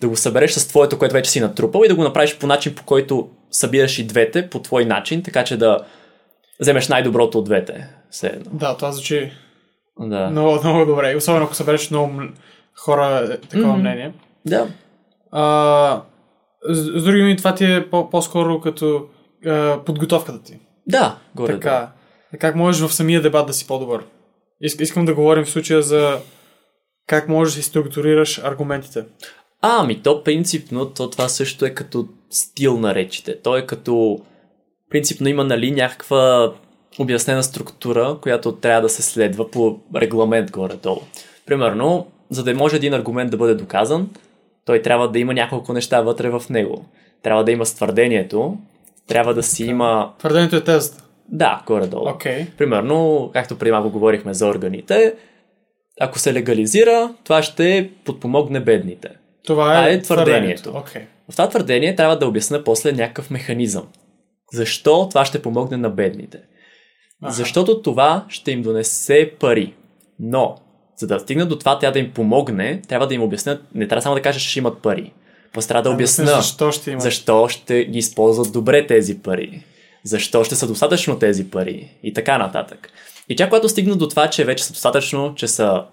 [0.01, 2.75] да го събереш с твоето, което вече си натрупал и да го направиш по начин,
[2.75, 5.79] по който събираш и двете по твой начин, така че да
[6.61, 7.89] вземеш най-доброто от двете.
[8.11, 8.51] Все едно.
[8.53, 9.33] Да, това звучи
[10.01, 10.29] Да.
[10.31, 11.17] много, много добре.
[11.17, 12.13] Особено ако събереш много
[12.77, 13.81] хора е, такова Мгм.
[13.81, 14.13] мнение.
[14.47, 14.69] да.
[15.33, 16.03] А,
[16.69, 19.07] с, с други думи, това ти е по- по-скоро като
[19.47, 20.59] а, подготовката ти.
[20.87, 21.53] Да, горе.
[21.53, 21.89] Така.
[22.41, 24.05] Как можеш в самия дебат да си по-добър?
[24.61, 26.19] Иск, искам да говорим в случая за
[27.07, 29.05] как можеш да си структурираш аргументите.
[29.61, 33.43] А, ами то принципно, то това също е като стил на речите.
[33.43, 34.21] То е като
[34.91, 36.53] принципно има нали някаква
[36.99, 41.01] обяснена структура, която трябва да се следва по регламент горе-долу.
[41.47, 44.09] Примерно, за да може един аргумент да бъде доказан,
[44.65, 46.85] той трябва да има няколко неща вътре в него.
[47.23, 48.57] Трябва да има ствърдението,
[49.07, 50.13] трябва да си има...
[50.19, 51.05] Твърдението е тезата.
[51.29, 52.09] Да, горе-долу.
[52.09, 52.47] Окей.
[52.59, 55.15] Примерно, както преди малко говорихме за органите,
[56.01, 59.09] ако се легализира, това ще подпомогне бедните.
[59.09, 60.73] Това Това е, е твърдението.
[60.77, 61.03] Окей.
[61.29, 63.89] В това твърдение трябва да обясня после някакъв механизъм.
[64.53, 66.39] Защо това ще помогне на бедните?
[67.23, 67.33] Аха.
[67.33, 69.75] Защото това ще им донесе пари.
[70.19, 70.57] Но,
[70.97, 74.03] за да стигнат до това, тя да им помогне, трябва да им обяснят, не трябва
[74.03, 75.13] само да кажа, че ще имат пари.
[75.53, 77.01] Просто трябва да обясня Защо ще има?
[77.01, 79.65] защо ще ги използват добре тези пари.
[80.05, 82.91] Защо ще са достатъчно тези пари и така нататък.
[83.29, 85.85] И тя, когато стигна до това, че вече са достатъчно, че, са,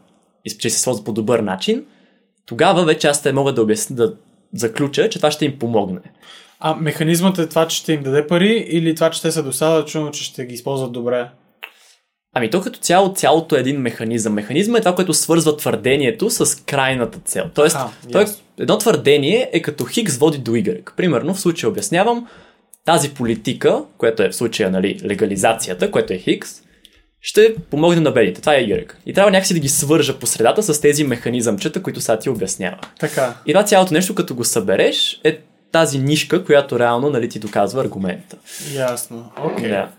[0.59, 1.85] че се използват по добър начин,
[2.45, 4.13] тогава вече аз те мога да обясня, да
[4.53, 6.01] заключа, че това ще им помогне.
[6.59, 10.11] А механизмът е това, че ще им даде пари или това, че те са достатъчно,
[10.11, 11.29] че ще ги използват добре?
[12.33, 14.33] Ами то като цяло, цялото е един механизъм.
[14.33, 17.45] Механизмът е това, което свързва твърдението с крайната цел.
[17.55, 18.43] Тоест, А, той, ясно.
[18.59, 20.95] едно твърдение е като Хикс води до Y.
[20.95, 22.27] Примерно, в случая обяснявам,
[22.85, 26.61] тази политика, която е в случая нали, легализацията, което е Хикс,
[27.21, 28.41] ще помогне на бедите.
[28.41, 28.93] Това е Y.
[29.05, 32.77] И трябва някакси да ги свържа по средата с тези механизъмчета, които сега ти обяснява.
[32.99, 33.35] Така.
[33.45, 35.39] И това цялото нещо, като го събереш, е
[35.71, 38.37] тази нишка, която реално нали, ти доказва аргумента.
[38.73, 39.31] Ясно.
[39.43, 39.69] Окей.
[39.69, 39.89] Да.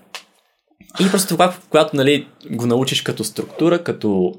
[1.01, 4.35] И просто това, когато нали, го научиш като структура, като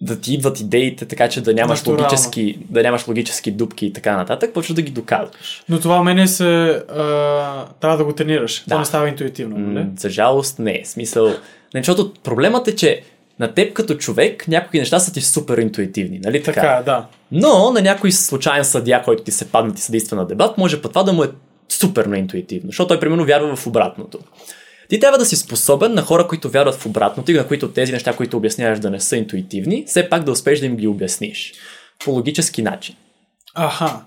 [0.00, 2.04] да ти идват идеите, така че да нямаш, Натурално.
[2.04, 5.62] логически, да нямаш логически дупки и така нататък, почваш да ги доказваш.
[5.68, 6.44] Но това умение се...
[6.88, 8.64] А, трябва да го тренираш.
[8.66, 8.74] Да.
[8.74, 9.86] То не става интуитивно, нали?
[9.96, 10.82] За жалост не.
[10.84, 11.34] Смисъл.
[11.74, 13.02] Не, защото проблемът е, че
[13.38, 16.60] на теб като човек някои неща са ти супер интуитивни, нали така?
[16.60, 17.06] Така, е, да.
[17.32, 20.92] Но на някой случайен съдия, който ти се падне ти съдейства на дебат, може път
[20.92, 21.30] това да му е
[21.68, 24.18] супер неинтуитивно, защото той примерно вярва в обратното.
[24.88, 27.92] Ти трябва да си способен на хора, които вярват в обратното и на които тези
[27.92, 31.52] неща, които обясняваш да не са интуитивни, все пак да успееш да им ги обясниш.
[32.04, 32.94] По логически начин.
[33.54, 34.00] Аха.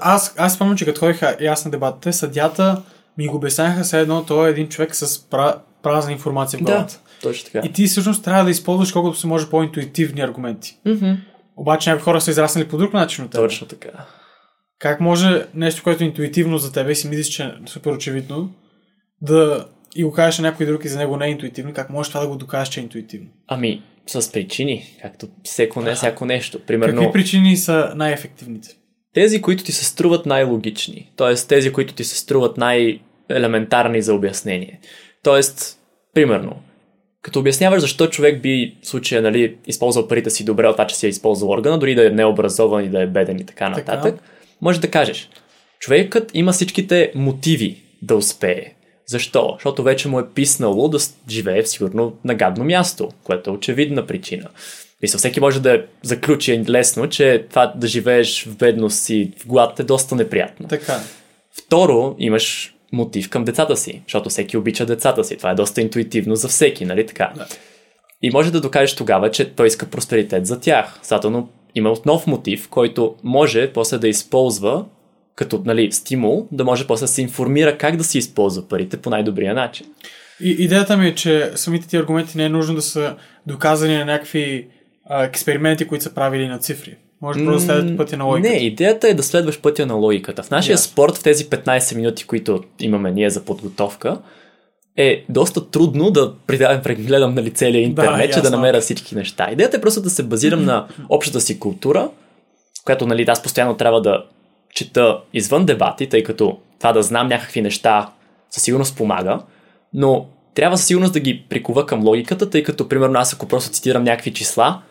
[0.00, 2.82] Аз, аз спомням, че като ходиха и аз на дебатите, съдята
[3.18, 7.00] ми го обясняха все едно, той е един човек с пра, празна информация в главата.
[7.22, 7.66] Точно така.
[7.66, 10.78] И ти всъщност трябва да използваш колкото се може по-интуитивни аргументи.
[10.86, 11.16] Mm-hmm.
[11.56, 13.40] Обаче някои хора са израснали по друг начин от теб.
[13.40, 13.88] Точно така.
[14.78, 18.50] Как може нещо, което е интуитивно за тебе и си мислиш, че е супер очевидно,
[19.22, 22.10] да и го кажеш на някой друг и за него не е интуитивно, как можеш
[22.10, 23.28] това да го докажеш, че е интуитивно?
[23.46, 26.60] Ами, с причини, както всеко не, всяко нещо.
[26.66, 28.68] Примерно, Какви причини са най-ефективните?
[29.14, 31.34] тези, които ти се струват най-логични, т.е.
[31.34, 34.80] тези, които ти се струват най- елементарни за обяснение.
[35.22, 35.78] Тоест,
[36.14, 36.56] примерно,
[37.22, 40.96] като обясняваш защо човек би в случая нали, използвал парите си добре от това, че
[40.96, 44.14] си е използвал органа, дори да е необразован и да е беден и така нататък,
[44.14, 44.30] така.
[44.60, 45.28] може да кажеш,
[45.78, 48.72] човекът има всичките мотиви да успее.
[49.06, 49.50] Защо?
[49.54, 50.98] Защото вече му е писнало да
[51.30, 54.48] живее в сигурно нагадно място, което е очевидна причина.
[55.02, 59.80] Мисля, всеки може да заключи лесно, че това да живееш в бедност и в глад
[59.80, 60.68] е доста неприятно.
[60.68, 61.00] Така.
[61.58, 65.36] Второ, имаш мотив към децата си, защото всеки обича децата си.
[65.36, 67.32] Това е доста интуитивно за всеки, нали така?
[67.36, 67.46] Да.
[68.22, 70.98] И може да докажеш тогава, че той иска просперитет за тях.
[71.02, 74.84] Следователно, има нов мотив, който може после да използва
[75.34, 79.10] като нали, стимул, да може после да се информира как да си използва парите по
[79.10, 79.86] най-добрия начин.
[80.40, 84.04] И, идеята ми е, че самите ти аргументи не е нужно да са доказани на
[84.04, 84.68] някакви
[85.04, 86.96] а, експерименти, които са правили на цифри.
[87.22, 88.54] Може да следвате пътя на логиката.
[88.54, 90.42] Не, идеята е да следваш пътя на логиката.
[90.42, 90.80] В нашия yeah.
[90.80, 94.18] спорт, в тези 15 минути, които имаме ние за подготовка,
[94.96, 99.48] е доста трудно да прегледам нали, целия интернет, да, че да намеря всички неща.
[99.52, 102.10] Идеята е просто да се базирам на общата си култура,
[102.84, 104.24] която нали, аз постоянно трябва да
[104.74, 108.10] чета извън дебати, тъй като това да знам някакви неща
[108.50, 109.40] със сигурност помага,
[109.94, 113.70] но трябва със сигурност да ги прикува към логиката, тъй като, примерно, аз ако просто
[113.70, 114.82] цитирам някакви числа,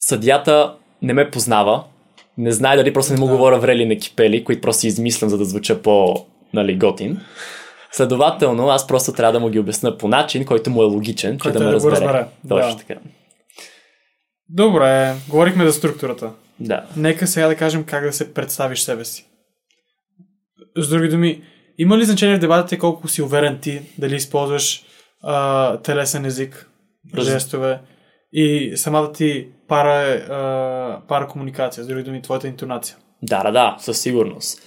[0.00, 1.84] съдята не ме познава,
[2.38, 3.32] не знае дали просто не му да.
[3.32, 7.20] говоря врели на кипели, които просто измислям, за да звуча по нали, готин.
[7.92, 11.50] Следователно, аз просто трябва да му ги обясна по начин, който му е логичен, че
[11.50, 11.92] да ме разбере.
[11.92, 12.26] разбере.
[12.48, 12.76] Точно да.
[12.76, 13.00] така.
[14.48, 16.30] Добре, говорихме за структурата.
[16.60, 16.84] Да.
[16.96, 19.26] Нека сега да кажем как да се представиш себе си.
[20.76, 21.42] С други думи,
[21.78, 24.82] има ли значение в дебатите колко си уверен ти, дали използваш
[25.22, 26.70] а, телесен език,
[27.14, 27.26] Раз...
[27.26, 27.80] жестове
[28.32, 32.96] и самата ти пара, а, пара комуникация, с други думи, твоята интонация?
[33.22, 34.62] Да, да, да, със сигурност.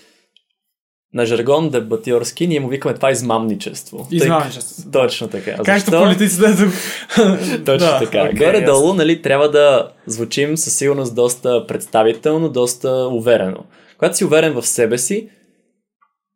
[1.13, 4.07] На жаргон дебатиорски ние му викаме това измамничество.
[4.11, 4.91] Измамничество.
[4.91, 5.01] Тъй...
[5.01, 5.55] Точно така.
[5.65, 6.55] Както политиците да
[7.65, 8.17] Точно да, така.
[8.17, 13.65] Okay, Горе-долу, нали, трябва да звучим със сигурност доста представително, доста уверено.
[13.97, 15.29] Когато си уверен в себе си,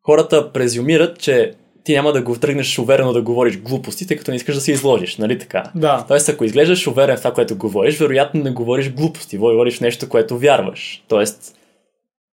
[0.06, 1.54] хората презюмират, че
[1.88, 4.71] ти няма да го тръгнеш уверено да говориш глупости, тъй като не искаш да се
[4.71, 5.63] изложиш, нали така?
[5.76, 6.06] Да.
[6.08, 10.38] Тоест, ако изглеждаш уверен в това, което говориш, вероятно не говориш глупости, говориш нещо, което
[10.38, 11.04] вярваш.
[11.08, 11.56] Тоест,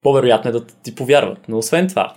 [0.02, 1.38] по-вероятно е да ти повярват.
[1.48, 2.12] Но освен това,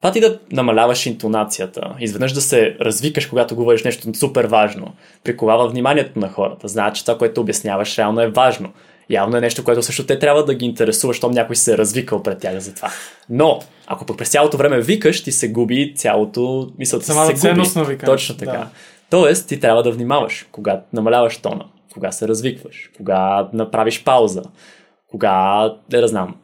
[0.00, 4.92] това ти да намаляваш интонацията, изведнъж да се развикаш, когато говориш нещо супер важно,
[5.24, 8.72] приковава вниманието на хората, значи че това, което обясняваш, реално е важно.
[9.10, 12.22] Явно е нещо, което също те трябва да ги интересува, защото някой се е развикал
[12.22, 12.90] пред тях за това.
[13.30, 17.68] Но, ако пък през цялото време викаш, ти се губи цялото мисълта Самата се губи.
[17.76, 18.12] на викане.
[18.12, 18.52] Точно така.
[18.52, 18.68] Да.
[19.10, 24.42] Тоест, ти трябва да внимаваш, кога намаляваш тона, кога се развикваш, кога направиш пауза,
[25.10, 26.36] кога, да, да знам,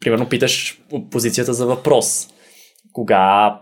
[0.00, 2.28] примерно питаш позицията за въпрос,
[2.92, 3.58] кога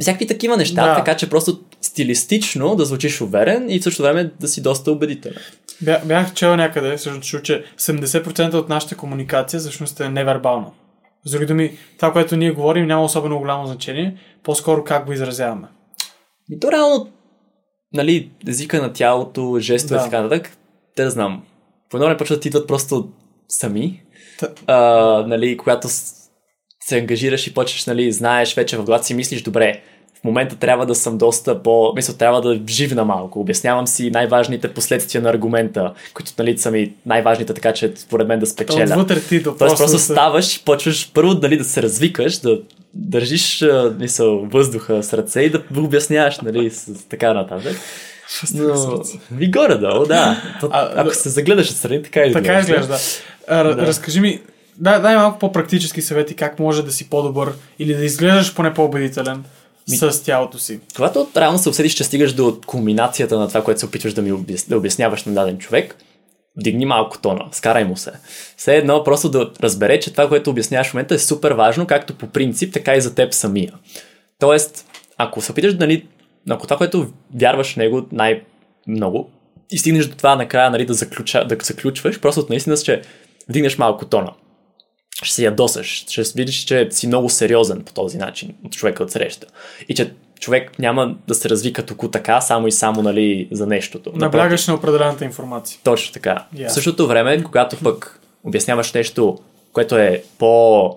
[0.00, 0.96] всякакви такива неща, да.
[0.96, 5.36] така че просто стилистично да звучиш уверен и в същото време да си доста убедителен.
[5.82, 10.70] Бях, бях чел някъде, също чу, че 70% от нашата комуникация всъщност е невербална.
[11.24, 15.68] С други думи, това, което ние говорим, няма особено голямо значение, по-скоро как го изразяваме.
[16.50, 17.08] И то реално,
[17.92, 20.02] нали, езика на тялото, жестове да.
[20.02, 20.56] и така нататък,
[20.96, 21.42] те да знам.
[21.90, 23.08] По едно не почват да идват просто
[23.48, 24.02] сами,
[24.38, 24.48] Та...
[24.66, 24.76] а,
[25.26, 29.82] нали, когато се ангажираш и почваш, нали, знаеш вече в главата си мислиш, добре,
[30.20, 31.92] в момента трябва да съм доста по...
[31.96, 33.40] Мисля, трябва да живна малко.
[33.40, 38.38] Обяснявам си най-важните последствия на аргумента, които нали, са ми най-важните, така че според мен
[38.38, 38.84] да спечеля.
[38.84, 42.58] Отвътре ти да Тоест просто ставаш и почваш първо дали да се развикаш, да
[42.94, 43.64] държиш
[43.98, 47.76] мисъл, въздуха с ръце и да обясняваш, нали, с, така нататък.
[48.54, 50.42] Но, ви горе-долу, да.
[50.70, 52.98] А, Ако се загледаш отстрани, така и Така изглежда,
[53.48, 53.76] да.
[53.86, 54.40] Разкажи ми,
[54.78, 59.44] дай, дай малко по-практически съвети как може да си по-добър или да изглеждаш поне по-убедителен
[59.90, 59.96] ми...
[59.96, 60.80] с тялото си.
[60.96, 64.32] Когато реално се усетиш, че стигаш до кулминацията на това, което се опитваш да ми
[64.32, 64.64] обяс...
[64.68, 65.96] да обясняваш на даден човек,
[66.56, 68.12] дигни малко тона, скарай му се.
[68.56, 72.14] Все едно просто да разбере, че това, което обясняваш в момента е супер важно, както
[72.14, 73.72] по принцип, така и за теб самия.
[74.38, 74.86] Тоест,
[75.18, 76.06] ако се опиташ да нали,
[76.50, 79.30] ако това, което вярваш в него най-много
[79.70, 83.02] и стигнеш до това накрая нали, да, заключа, да заключваш, просто наистина, че
[83.48, 84.32] вдигнеш малко тона.
[85.22, 89.10] Ще се ядосаш, ще видиш, че си много сериозен по този начин от човека от
[89.10, 89.46] среща.
[89.88, 94.12] И че човек няма да се разви като така, само и само нали, за нещото.
[94.14, 95.80] Наблягаш на определената информация.
[95.84, 96.46] Точно така.
[96.54, 96.68] Yeah.
[96.68, 99.38] В същото време, когато пък обясняваш нещо,
[99.72, 100.96] което е по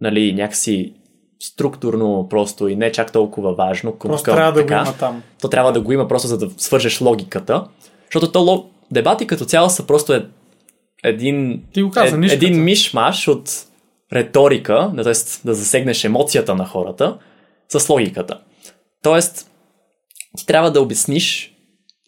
[0.00, 0.92] нали, някакси
[1.40, 3.98] структурно просто и не чак толкова важно.
[3.98, 5.22] Просто към, трябва да така, го има там.
[5.40, 7.64] То трябва да го има просто за да свържеш логиката.
[8.04, 10.26] Защото то дебати като цяло са просто е,
[11.04, 13.50] един, Ти го каза, е, един мишмаш от
[14.12, 15.12] риторика, т.е.
[15.44, 17.18] да засегнеш емоцията на хората
[17.68, 18.40] с логиката.
[19.02, 19.50] Тоест,
[20.36, 21.54] ти трябва да обясниш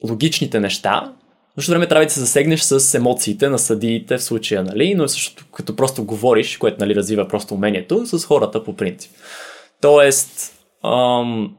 [0.09, 1.13] логичните неща,
[1.57, 4.95] защото време трябва да се засегнеш с емоциите на съдиите в случая, нали?
[4.95, 9.13] но също като просто говориш, което нали, развива просто умението, с хората по принцип.
[9.81, 10.53] Тоест,
[10.85, 11.57] ам,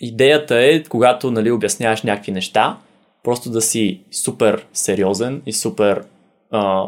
[0.00, 2.78] идеята е, когато нали, обясняваш някакви неща,
[3.24, 6.02] просто да си супер сериозен и супер
[6.52, 6.86] а,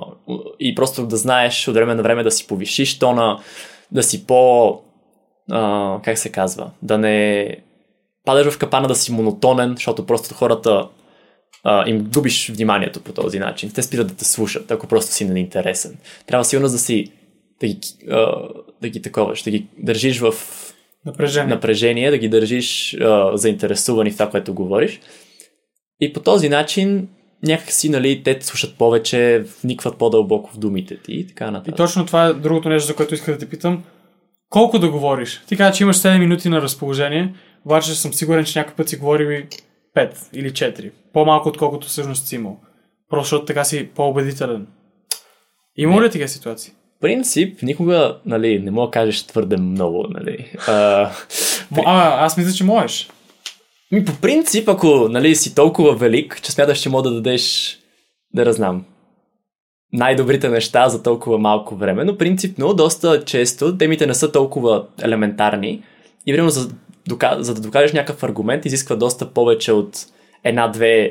[0.60, 3.38] и просто да знаеш от време на време да си повишиш тона,
[3.92, 4.80] да си по
[5.50, 7.56] а, как се казва, да не
[8.24, 10.88] падаш в капана да си монотонен, защото просто хората
[11.64, 13.72] а, им губиш вниманието по този начин.
[13.74, 15.98] Те спират да те слушат, ако просто си неинтересен.
[16.26, 17.12] Трябва сигурно да си
[17.60, 17.78] да ги,
[18.10, 18.48] а,
[18.82, 20.34] да ги таковаш, да ги държиш в
[21.06, 21.54] Напрежение.
[21.54, 25.00] напрежение, да ги държиш а, заинтересувани в това, което говориш.
[26.00, 27.08] И по този начин
[27.44, 31.76] някакси, нали, те слушат повече, вникват по-дълбоко в думите ти и така И нататък.
[31.76, 33.84] точно това е другото нещо, за което исках да те питам.
[34.50, 35.42] Колко да говориш?
[35.48, 37.34] Ти каза, че имаш 7 минути на разположение,
[37.64, 39.46] обаче съм сигурен, че някой път си говори
[39.96, 40.90] 5 или 4.
[41.12, 42.60] По-малко, отколкото всъщност си имал.
[43.10, 44.66] Просто защото така си по-убедителен.
[45.76, 46.72] Има ли такива ситуации?
[47.00, 50.52] Принцип, никога, нали, не мога да кажеш твърде много, нали.
[50.68, 51.10] А,
[51.86, 53.08] А, аз мисля, че можеш.
[53.92, 57.78] Ми, по принцип, ако, нали, си толкова велик, че смяташ, че мога да дадеш,
[58.34, 58.84] да разнам,
[59.92, 65.82] най-добрите неща за толкова малко време, но принципно доста често темите не са толкова елементарни
[66.26, 66.70] и време за,
[67.38, 70.06] за да докажеш някакъв аргумент изисква доста повече от
[70.44, 71.10] една-две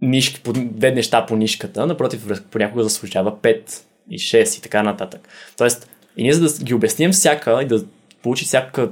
[0.00, 3.62] нишки, по, две неща по нишката, напротив, понякога заслужава 5
[4.10, 5.28] и 6 и така нататък.
[5.56, 7.84] Тоест, и ние за да ги обясним всяка и да
[8.22, 8.90] получи всяка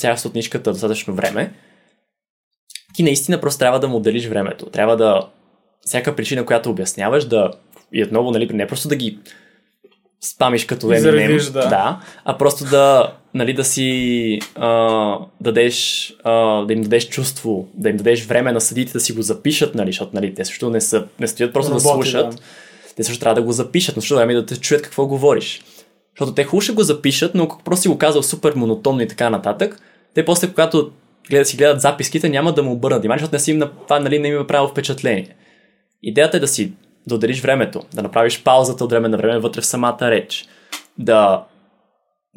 [0.00, 1.52] част от нишката достатъчно време,
[2.94, 4.66] ти наистина просто трябва да му отделиш времето.
[4.66, 5.28] Трябва да
[5.80, 7.50] всяка причина, която обясняваш, да
[7.92, 9.18] и отново, нали, не просто да ги
[10.20, 11.68] спамиш като Заредиш, да.
[11.68, 17.88] да, а просто да, нали, да си а, дадеш, а, да им дадеш чувство, да
[17.88, 20.80] им дадеш време на съдите да си го запишат, нали, защото нали, те също не,
[20.80, 22.36] са, не стоят просто да Работи, слушат, да.
[22.96, 25.62] те също трябва да го запишат, но също време да те чуят какво говориш.
[26.14, 29.08] Защото те хубаво ще го запишат, но ако просто си го казал супер монотонно и
[29.08, 29.80] така нататък,
[30.14, 30.90] те после, когато
[31.30, 34.00] гледат, си гледат записките, няма да му обърнат внимание, защото не си им, на- това
[34.00, 35.36] нали, не им е правило впечатление.
[36.02, 36.72] Идеята е да си
[37.06, 40.46] да отделиш времето, да направиш паузата от време на време вътре в самата реч,
[40.98, 41.44] да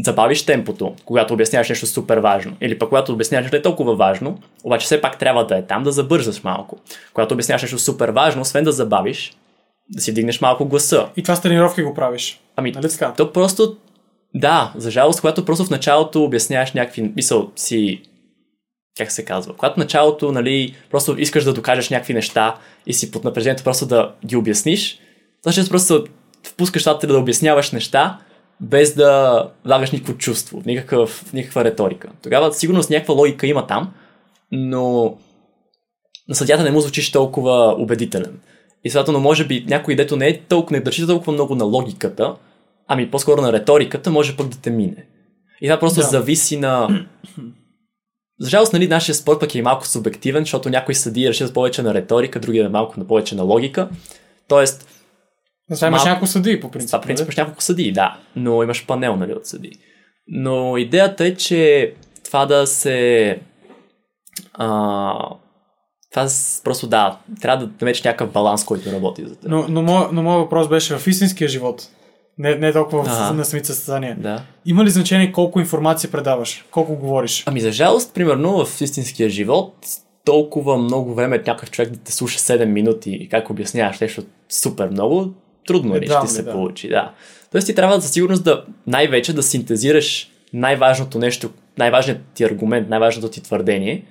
[0.06, 2.56] забавиш темпото, когато обясняваш нещо супер важно.
[2.62, 5.84] Или пък когато обясняваш нещо не толкова важно, обаче все пак трябва да е там,
[5.84, 6.78] да забързаш малко.
[7.14, 9.38] Когато обясняваш нещо супер важно, освен да забавиш,
[9.90, 11.10] да си вдигнеш малко гласа.
[11.18, 12.40] И това с тренировки го правиш.
[12.56, 13.14] Ами, Нали така?
[13.18, 13.76] то просто,
[14.36, 18.02] да, за жалост, когато просто в началото обясняваш някакви, мисъл си,
[18.98, 22.56] как се казва, когато началото, нали, просто искаш да докажеш някакви неща
[22.88, 25.00] и си под напрежението просто да ги обясниш,
[25.44, 26.06] значи просто
[26.44, 28.20] впускаш щата да обясняваш неща,
[28.62, 32.10] без да влагаш никакво чувство, никакъв, никаква риторика.
[32.24, 33.94] Тогава сигурно с някаква логика има там,
[34.52, 35.18] но
[36.30, 38.40] на съдята не му звучиш толкова убедителен.
[38.84, 42.36] И следователно, може би някой, дето не е толкова, не държи толкова много на логиката,
[42.88, 45.06] ами по-скоро на риториката, може пък да те мине.
[45.62, 46.08] И това просто да.
[46.08, 47.06] зависи на...
[48.40, 51.94] За жалост, нали, нашия спорт пък е малко субективен, защото някои съдии решат повече на
[51.94, 53.90] риторика, други на малко на повече на логика.
[54.48, 54.88] Тоест,
[55.70, 56.88] Не сега имаш Малко- няколко съдии по принцип.
[56.90, 57.28] това принцип нали?
[57.28, 59.72] имаш няколко съдии, да, но имаш панел, нали, от съдии.
[60.28, 63.40] Но идеята е, че това да се...
[64.54, 64.68] А,
[66.12, 66.28] това
[66.64, 69.50] просто да, трябва да намериш някакъв баланс, който работи за теб.
[69.50, 71.88] Но, но, мо, но моят въпрос беше в истинския живот.
[72.38, 73.34] Не, не толкова в, Ага.
[73.34, 74.16] на самите състезания.
[74.20, 74.44] Да.
[74.66, 76.66] Има ли значение колко информация предаваш?
[76.72, 77.44] Колко говориш?
[77.46, 79.76] Ами за жалост, примерно в истинския живот,
[80.26, 84.90] толкова много време някакъв човек да те слуша 7 минути и как обясняваш нещо супер
[84.90, 85.34] много,
[85.68, 86.52] трудно е, ще ли, ти се да.
[86.52, 86.90] получи.
[86.90, 87.12] Да.
[87.52, 93.30] Тоест ти трябва за сигурност да най-вече да синтезираш най-важното нещо, най-важният ти аргумент, най-важното
[93.30, 94.04] ти твърдение.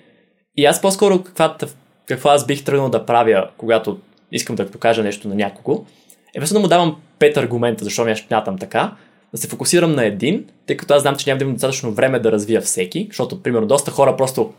[0.56, 1.56] И аз по-скоро каква,
[2.06, 3.98] какво аз бих тръгнал да правя, когато
[4.32, 5.86] искам да покажа нещо на някого,
[6.34, 8.92] е просто да му давам пет аргумента, защо я смятам така,
[9.32, 12.18] да се фокусирам на един, тъй като аз знам, че няма да имам достатъчно време
[12.18, 14.52] да развия всеки, защото, примерно, доста хора просто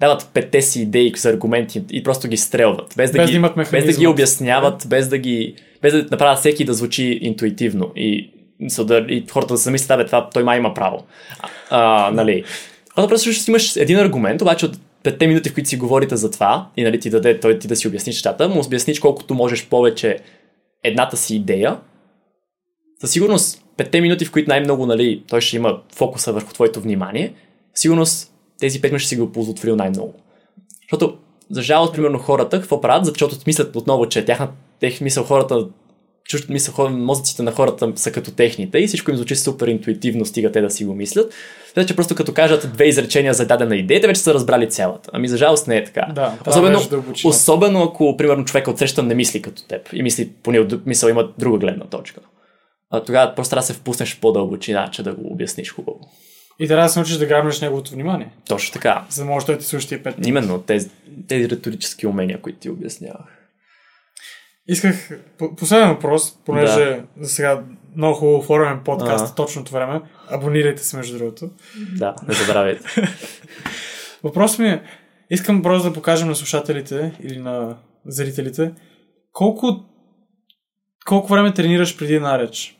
[0.00, 3.66] дават петте си идеи за аргументи и просто ги стрелват, без да, Без ги, да
[3.72, 8.30] без да ги обясняват, без да ги без да направят всеки да звучи интуитивно и,
[8.78, 11.04] да, и хората да се мислят, абе, това той май има право.
[11.40, 12.44] А, а, нали.
[12.94, 16.30] Когато просто ще имаш един аргумент, обаче от петте минути, в които си говорите за
[16.30, 19.66] това и нали, ти даде той ти да си обясниш нещата, му обясниш колкото можеш
[19.66, 20.18] повече
[20.82, 21.80] едната си идея,
[23.00, 27.34] със сигурност петте минути, в които най-много нали, той ще има фокуса върху твоето внимание,
[27.74, 30.14] сигурност тези пет минути ще си го оползотворил най-много.
[30.82, 31.18] Защото,
[31.50, 34.48] за жалост, примерно, хората какво правят, защото мислят отново, че тяхна,
[34.80, 35.66] тех мисъл хората
[36.28, 40.52] чужд, хора, мозъците на хората са като техните и всичко им звучи супер интуитивно, стига
[40.52, 41.34] те да си го мислят.
[41.74, 45.10] Така че просто като кажат две изречения за дадена идея, те вече са разбрали цялата.
[45.12, 46.06] Ами за жалост не е така.
[46.14, 50.66] Да, особено, да особено ако, примерно, човека отсреща не мисли като теб и мисли, поне
[50.86, 52.20] мисъл има друга гледна точка.
[52.90, 56.00] А тогава просто трябва да се впуснеш в по-дълбочина, че да го обясниш хубаво.
[56.60, 58.30] И трябва да се научиш да грабнеш неговото внимание.
[58.48, 59.04] Точно така.
[59.10, 60.14] За да може той да ти слуша тия пет.
[60.26, 60.90] Именно тези,
[61.28, 63.37] тези риторически умения, които ти обяснявах.
[64.68, 65.10] Исках
[65.56, 67.02] последен въпрос, понеже да.
[67.20, 67.62] за сега
[67.96, 70.00] много хубаво оформяме подкаст в точното време.
[70.30, 71.50] Абонирайте се, между другото.
[71.96, 72.84] Да, не забравяйте.
[74.24, 74.82] Въпросът ми е,
[75.30, 78.72] искам просто да покажем на слушателите или на зрителите
[79.32, 79.84] колко,
[81.06, 82.76] колко време тренираш преди една реч.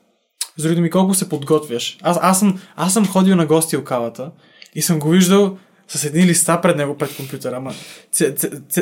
[0.56, 1.98] С други ми, колко се подготвяш.
[2.02, 4.30] Аз, аз, съм, аз съм ходил на гости у кавата
[4.74, 5.58] и съм го виждал
[5.88, 7.56] с едни листа пред него пред компютъра.
[7.56, 7.72] Ама,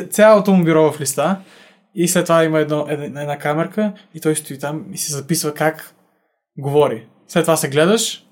[0.09, 1.41] цялото му бюро в листа
[1.99, 5.53] и след това има едно, една, една камерка и той стои там и се записва
[5.53, 5.95] как
[6.57, 7.07] говори.
[7.27, 8.25] След това се гледаш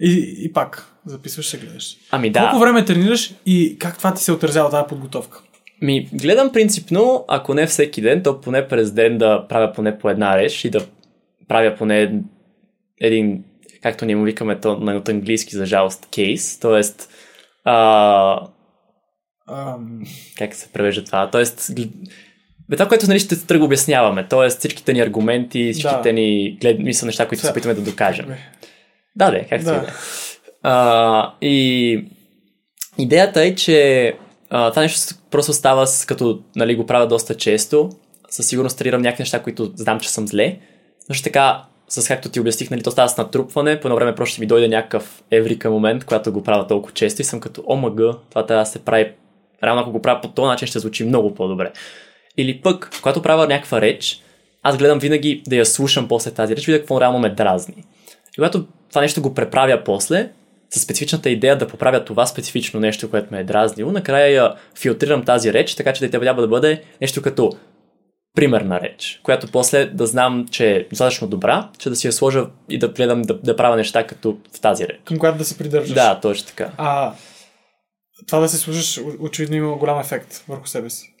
[0.00, 1.96] и, и пак записваш, се гледаш.
[2.10, 2.40] Ами да.
[2.40, 5.42] Колко време тренираш и как това ти се отразява тази подготовка?
[5.82, 10.10] Ми, гледам принципно, ако не всеки ден, то поне през ден да правя поне по
[10.10, 10.86] една реч и да
[11.48, 12.22] правя поне
[13.00, 13.44] един,
[13.82, 16.82] както ние му викаме то на от английски, за жалост, кейс, т.е.
[19.48, 20.08] Um...
[20.38, 21.30] как се превежда това?
[21.30, 21.70] Тоест,
[22.68, 24.48] бе, това, което нали, ще тръгва обясняваме, т.е.
[24.48, 26.12] всичките ни аргументи, всичките да.
[26.12, 26.78] ни глед...
[26.78, 28.26] мисля неща, които се опитваме да докажем.
[29.16, 29.86] Да, да, как да.
[30.62, 32.04] А, и
[32.98, 34.12] идеята е, че
[34.50, 37.90] а, това нещо просто става с, като нали, го правя доста често.
[38.30, 40.58] Със сигурност тренирам някакви неща, които знам, че съм зле.
[41.06, 43.80] Също така, с както ти обясних, нали, то става с натрупване.
[43.80, 47.22] По едно време просто ще ми дойде някакъв еврика момент, когато го правя толкова често
[47.22, 48.00] и съм като, омг,
[48.30, 49.12] това трябва да се прави.
[49.64, 51.72] Реално, ако го правя по този начин, ще звучи много по-добре.
[52.36, 54.20] Или пък, когато правя някаква реч,
[54.62, 57.84] аз гледам винаги да я слушам после тази реч, видя какво реално ме дразни.
[58.32, 60.30] И когато това нещо го преправя после,
[60.70, 65.24] с специфичната идея да поправя това специфично нещо, което ме е дразнило, накрая я филтрирам
[65.24, 67.52] тази реч, така че да трябва да бъде нещо като
[68.34, 72.46] примерна реч, която после да знам, че е достатъчно добра, че да си я сложа
[72.68, 74.96] и да гледам да, да правя неща като в тази реч.
[75.04, 75.94] Към която да се придържаш.
[75.94, 76.70] Да, точно така.
[76.78, 77.12] А
[78.26, 81.15] това да се слушаш, очевидно има голям ефект върху себе си.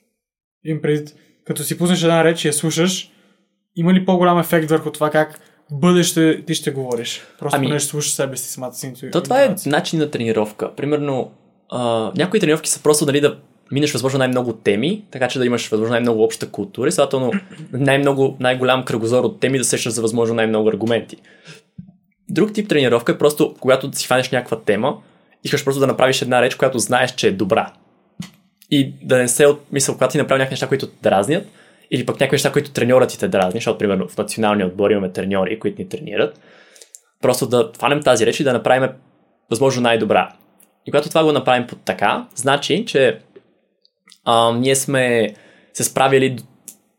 [0.66, 3.10] Им пред, като си пуснеш една реч и я слушаш,
[3.76, 5.40] има ли по-голям ефект върху това как
[5.72, 7.22] бъдеще ти ще говориш?
[7.38, 10.74] Просто ами, не ще слушаш себе си самата си То това е начин на тренировка.
[10.74, 11.30] Примерно,
[11.68, 13.38] а, някои тренировки са просто нали, да
[13.72, 17.32] минеш възможно най-много теми, така че да имаш възможно най-много обща култура и следователно
[17.72, 21.16] най-много, най-голям кръгозор от теми да сещаш за възможно най-много аргументи.
[22.30, 24.96] Друг тип тренировка е просто, когато си фанеш някаква тема,
[25.44, 27.72] искаш просто да направиш една реч, която знаеш, че е добра
[28.70, 31.48] и да не се от мисъл, когато ти направи някакви неща, които дразнят,
[31.90, 35.12] или пък някакви неща, които треньорът ти те дразни, защото, примерно, в националния отбор имаме
[35.12, 36.40] треньори, които ни тренират,
[37.22, 38.90] просто да хванем тази реч и да направим
[39.50, 40.32] възможно най-добра.
[40.86, 43.20] И когато това го направим под така, значи, че
[44.24, 45.34] а, ние сме
[45.72, 46.38] се справили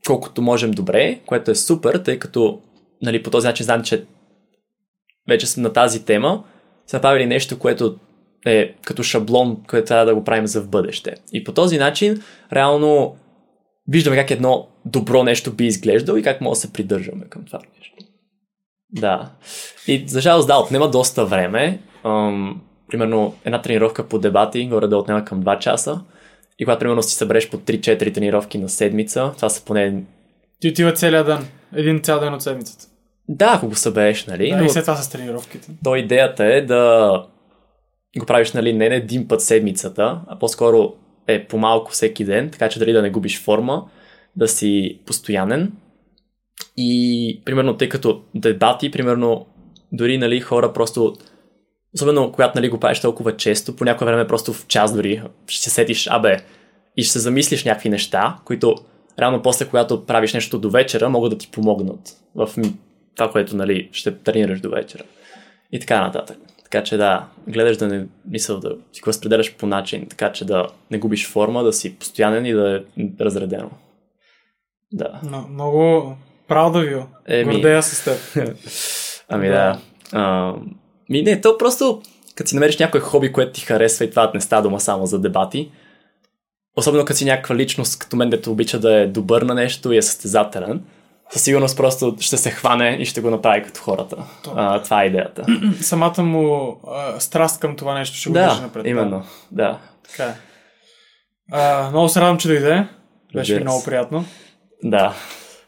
[0.07, 2.61] колкото можем добре, което е супер, тъй като
[3.01, 4.05] нали, по този начин знам, че
[5.27, 6.43] вече на тази тема,
[6.87, 7.97] са направили нещо, което
[8.47, 11.15] е като шаблон, който трябва да го правим за в бъдеще.
[11.33, 12.21] И по този начин,
[12.53, 13.15] реално,
[13.87, 17.59] виждаме как едно добро нещо би изглеждало и как може да се придържаме към това
[17.77, 17.95] нещо.
[18.91, 19.31] Да.
[19.87, 21.79] И за жалост, да, отнема доста време.
[22.05, 26.01] Ам, примерно, една тренировка по дебати горе да отнема към 2 часа.
[26.59, 30.03] И когато, примерно, си събереш по 3-4 тренировки на седмица, това са поне...
[30.59, 31.47] Ти отива целият ден.
[31.75, 32.85] Един цял ден от седмицата.
[33.29, 34.49] Да, ако го събереш, нали?
[34.49, 34.63] Да, но...
[34.63, 35.71] и след това с тренировките.
[35.83, 37.11] То идеята е да
[38.19, 40.93] го правиш нали, не един път седмицата, а по-скоро
[41.27, 43.85] е по-малко всеки ден, така че дали да не губиш форма,
[44.35, 45.71] да си постоянен.
[46.77, 49.45] И, примерно, тъй като дебати, примерно,
[49.91, 51.15] дори нали, хора просто,
[51.95, 55.63] особено когато нали, го правиш толкова често, по някое време просто в час дори ще
[55.63, 56.37] се сетиш, абе,
[56.97, 58.75] и ще се замислиш някакви неща, които
[59.19, 62.49] реално после, когато правиш нещо до вечера, могат да ти помогнат в
[63.15, 65.03] това, което нали, ще тренираш до вечера.
[65.71, 66.37] И така нататък.
[66.71, 70.45] Така че да, гледаш да не мисъл да си го разпределяш по начин, така че
[70.45, 73.69] да не губиш форма, да си постоянен и да е разредено.
[74.91, 75.19] Да.
[75.23, 76.15] Но, много
[76.47, 76.95] правда ви.
[77.27, 77.53] Еми...
[77.53, 78.37] Гордея с теб.
[79.29, 79.53] ами да.
[79.53, 79.79] да.
[80.11, 80.53] А,
[81.09, 82.01] ми не, то просто
[82.35, 85.19] като си намериш някое хоби, което ти харесва и това не става дома само за
[85.19, 85.71] дебати.
[86.75, 89.97] Особено като си някаква личност, като мен, дето обича да е добър на нещо и
[89.97, 90.83] е състезателен
[91.29, 94.15] със сигурност просто ще се хване и ще го направи като хората.
[94.55, 95.45] А, това е идеята.
[95.81, 98.85] Самата му а, страст към това нещо ще го да, напред.
[98.87, 99.79] именно, да.
[100.09, 100.33] Така е.
[101.51, 102.87] А, много се радвам, че дойде.
[103.33, 104.25] Беше ми много приятно.
[104.83, 105.13] Да.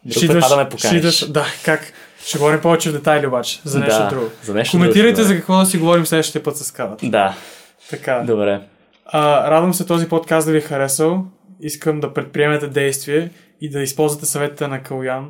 [0.04, 0.98] Па да ме ще поканиш.
[0.98, 1.94] идваш, да, как?
[2.26, 4.26] Ще говорим повече в детайли обаче, за нещо да, друго.
[4.44, 7.10] За нещо Коментирайте друго, за какво да си говорим следващия път с кавата.
[7.10, 7.36] Да,
[7.90, 8.24] Така.
[8.28, 8.62] добре.
[9.06, 11.26] А, радвам се този подкаст да ви е харесал.
[11.62, 13.30] Искам да предприемете действие
[13.62, 15.30] и да използвате съветите на Калуян,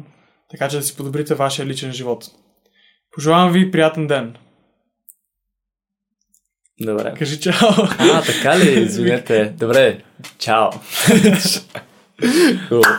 [0.50, 2.26] така че да си подобрите вашия личен живот.
[3.12, 4.36] Пожелавам ви приятен ден.
[6.82, 7.14] Добре.
[7.18, 7.70] Кажи чао.
[8.00, 8.82] А, така ли?
[8.82, 9.54] Извинете.
[9.58, 10.04] Добре.
[10.38, 10.72] Чао.
[12.70, 12.84] Cool.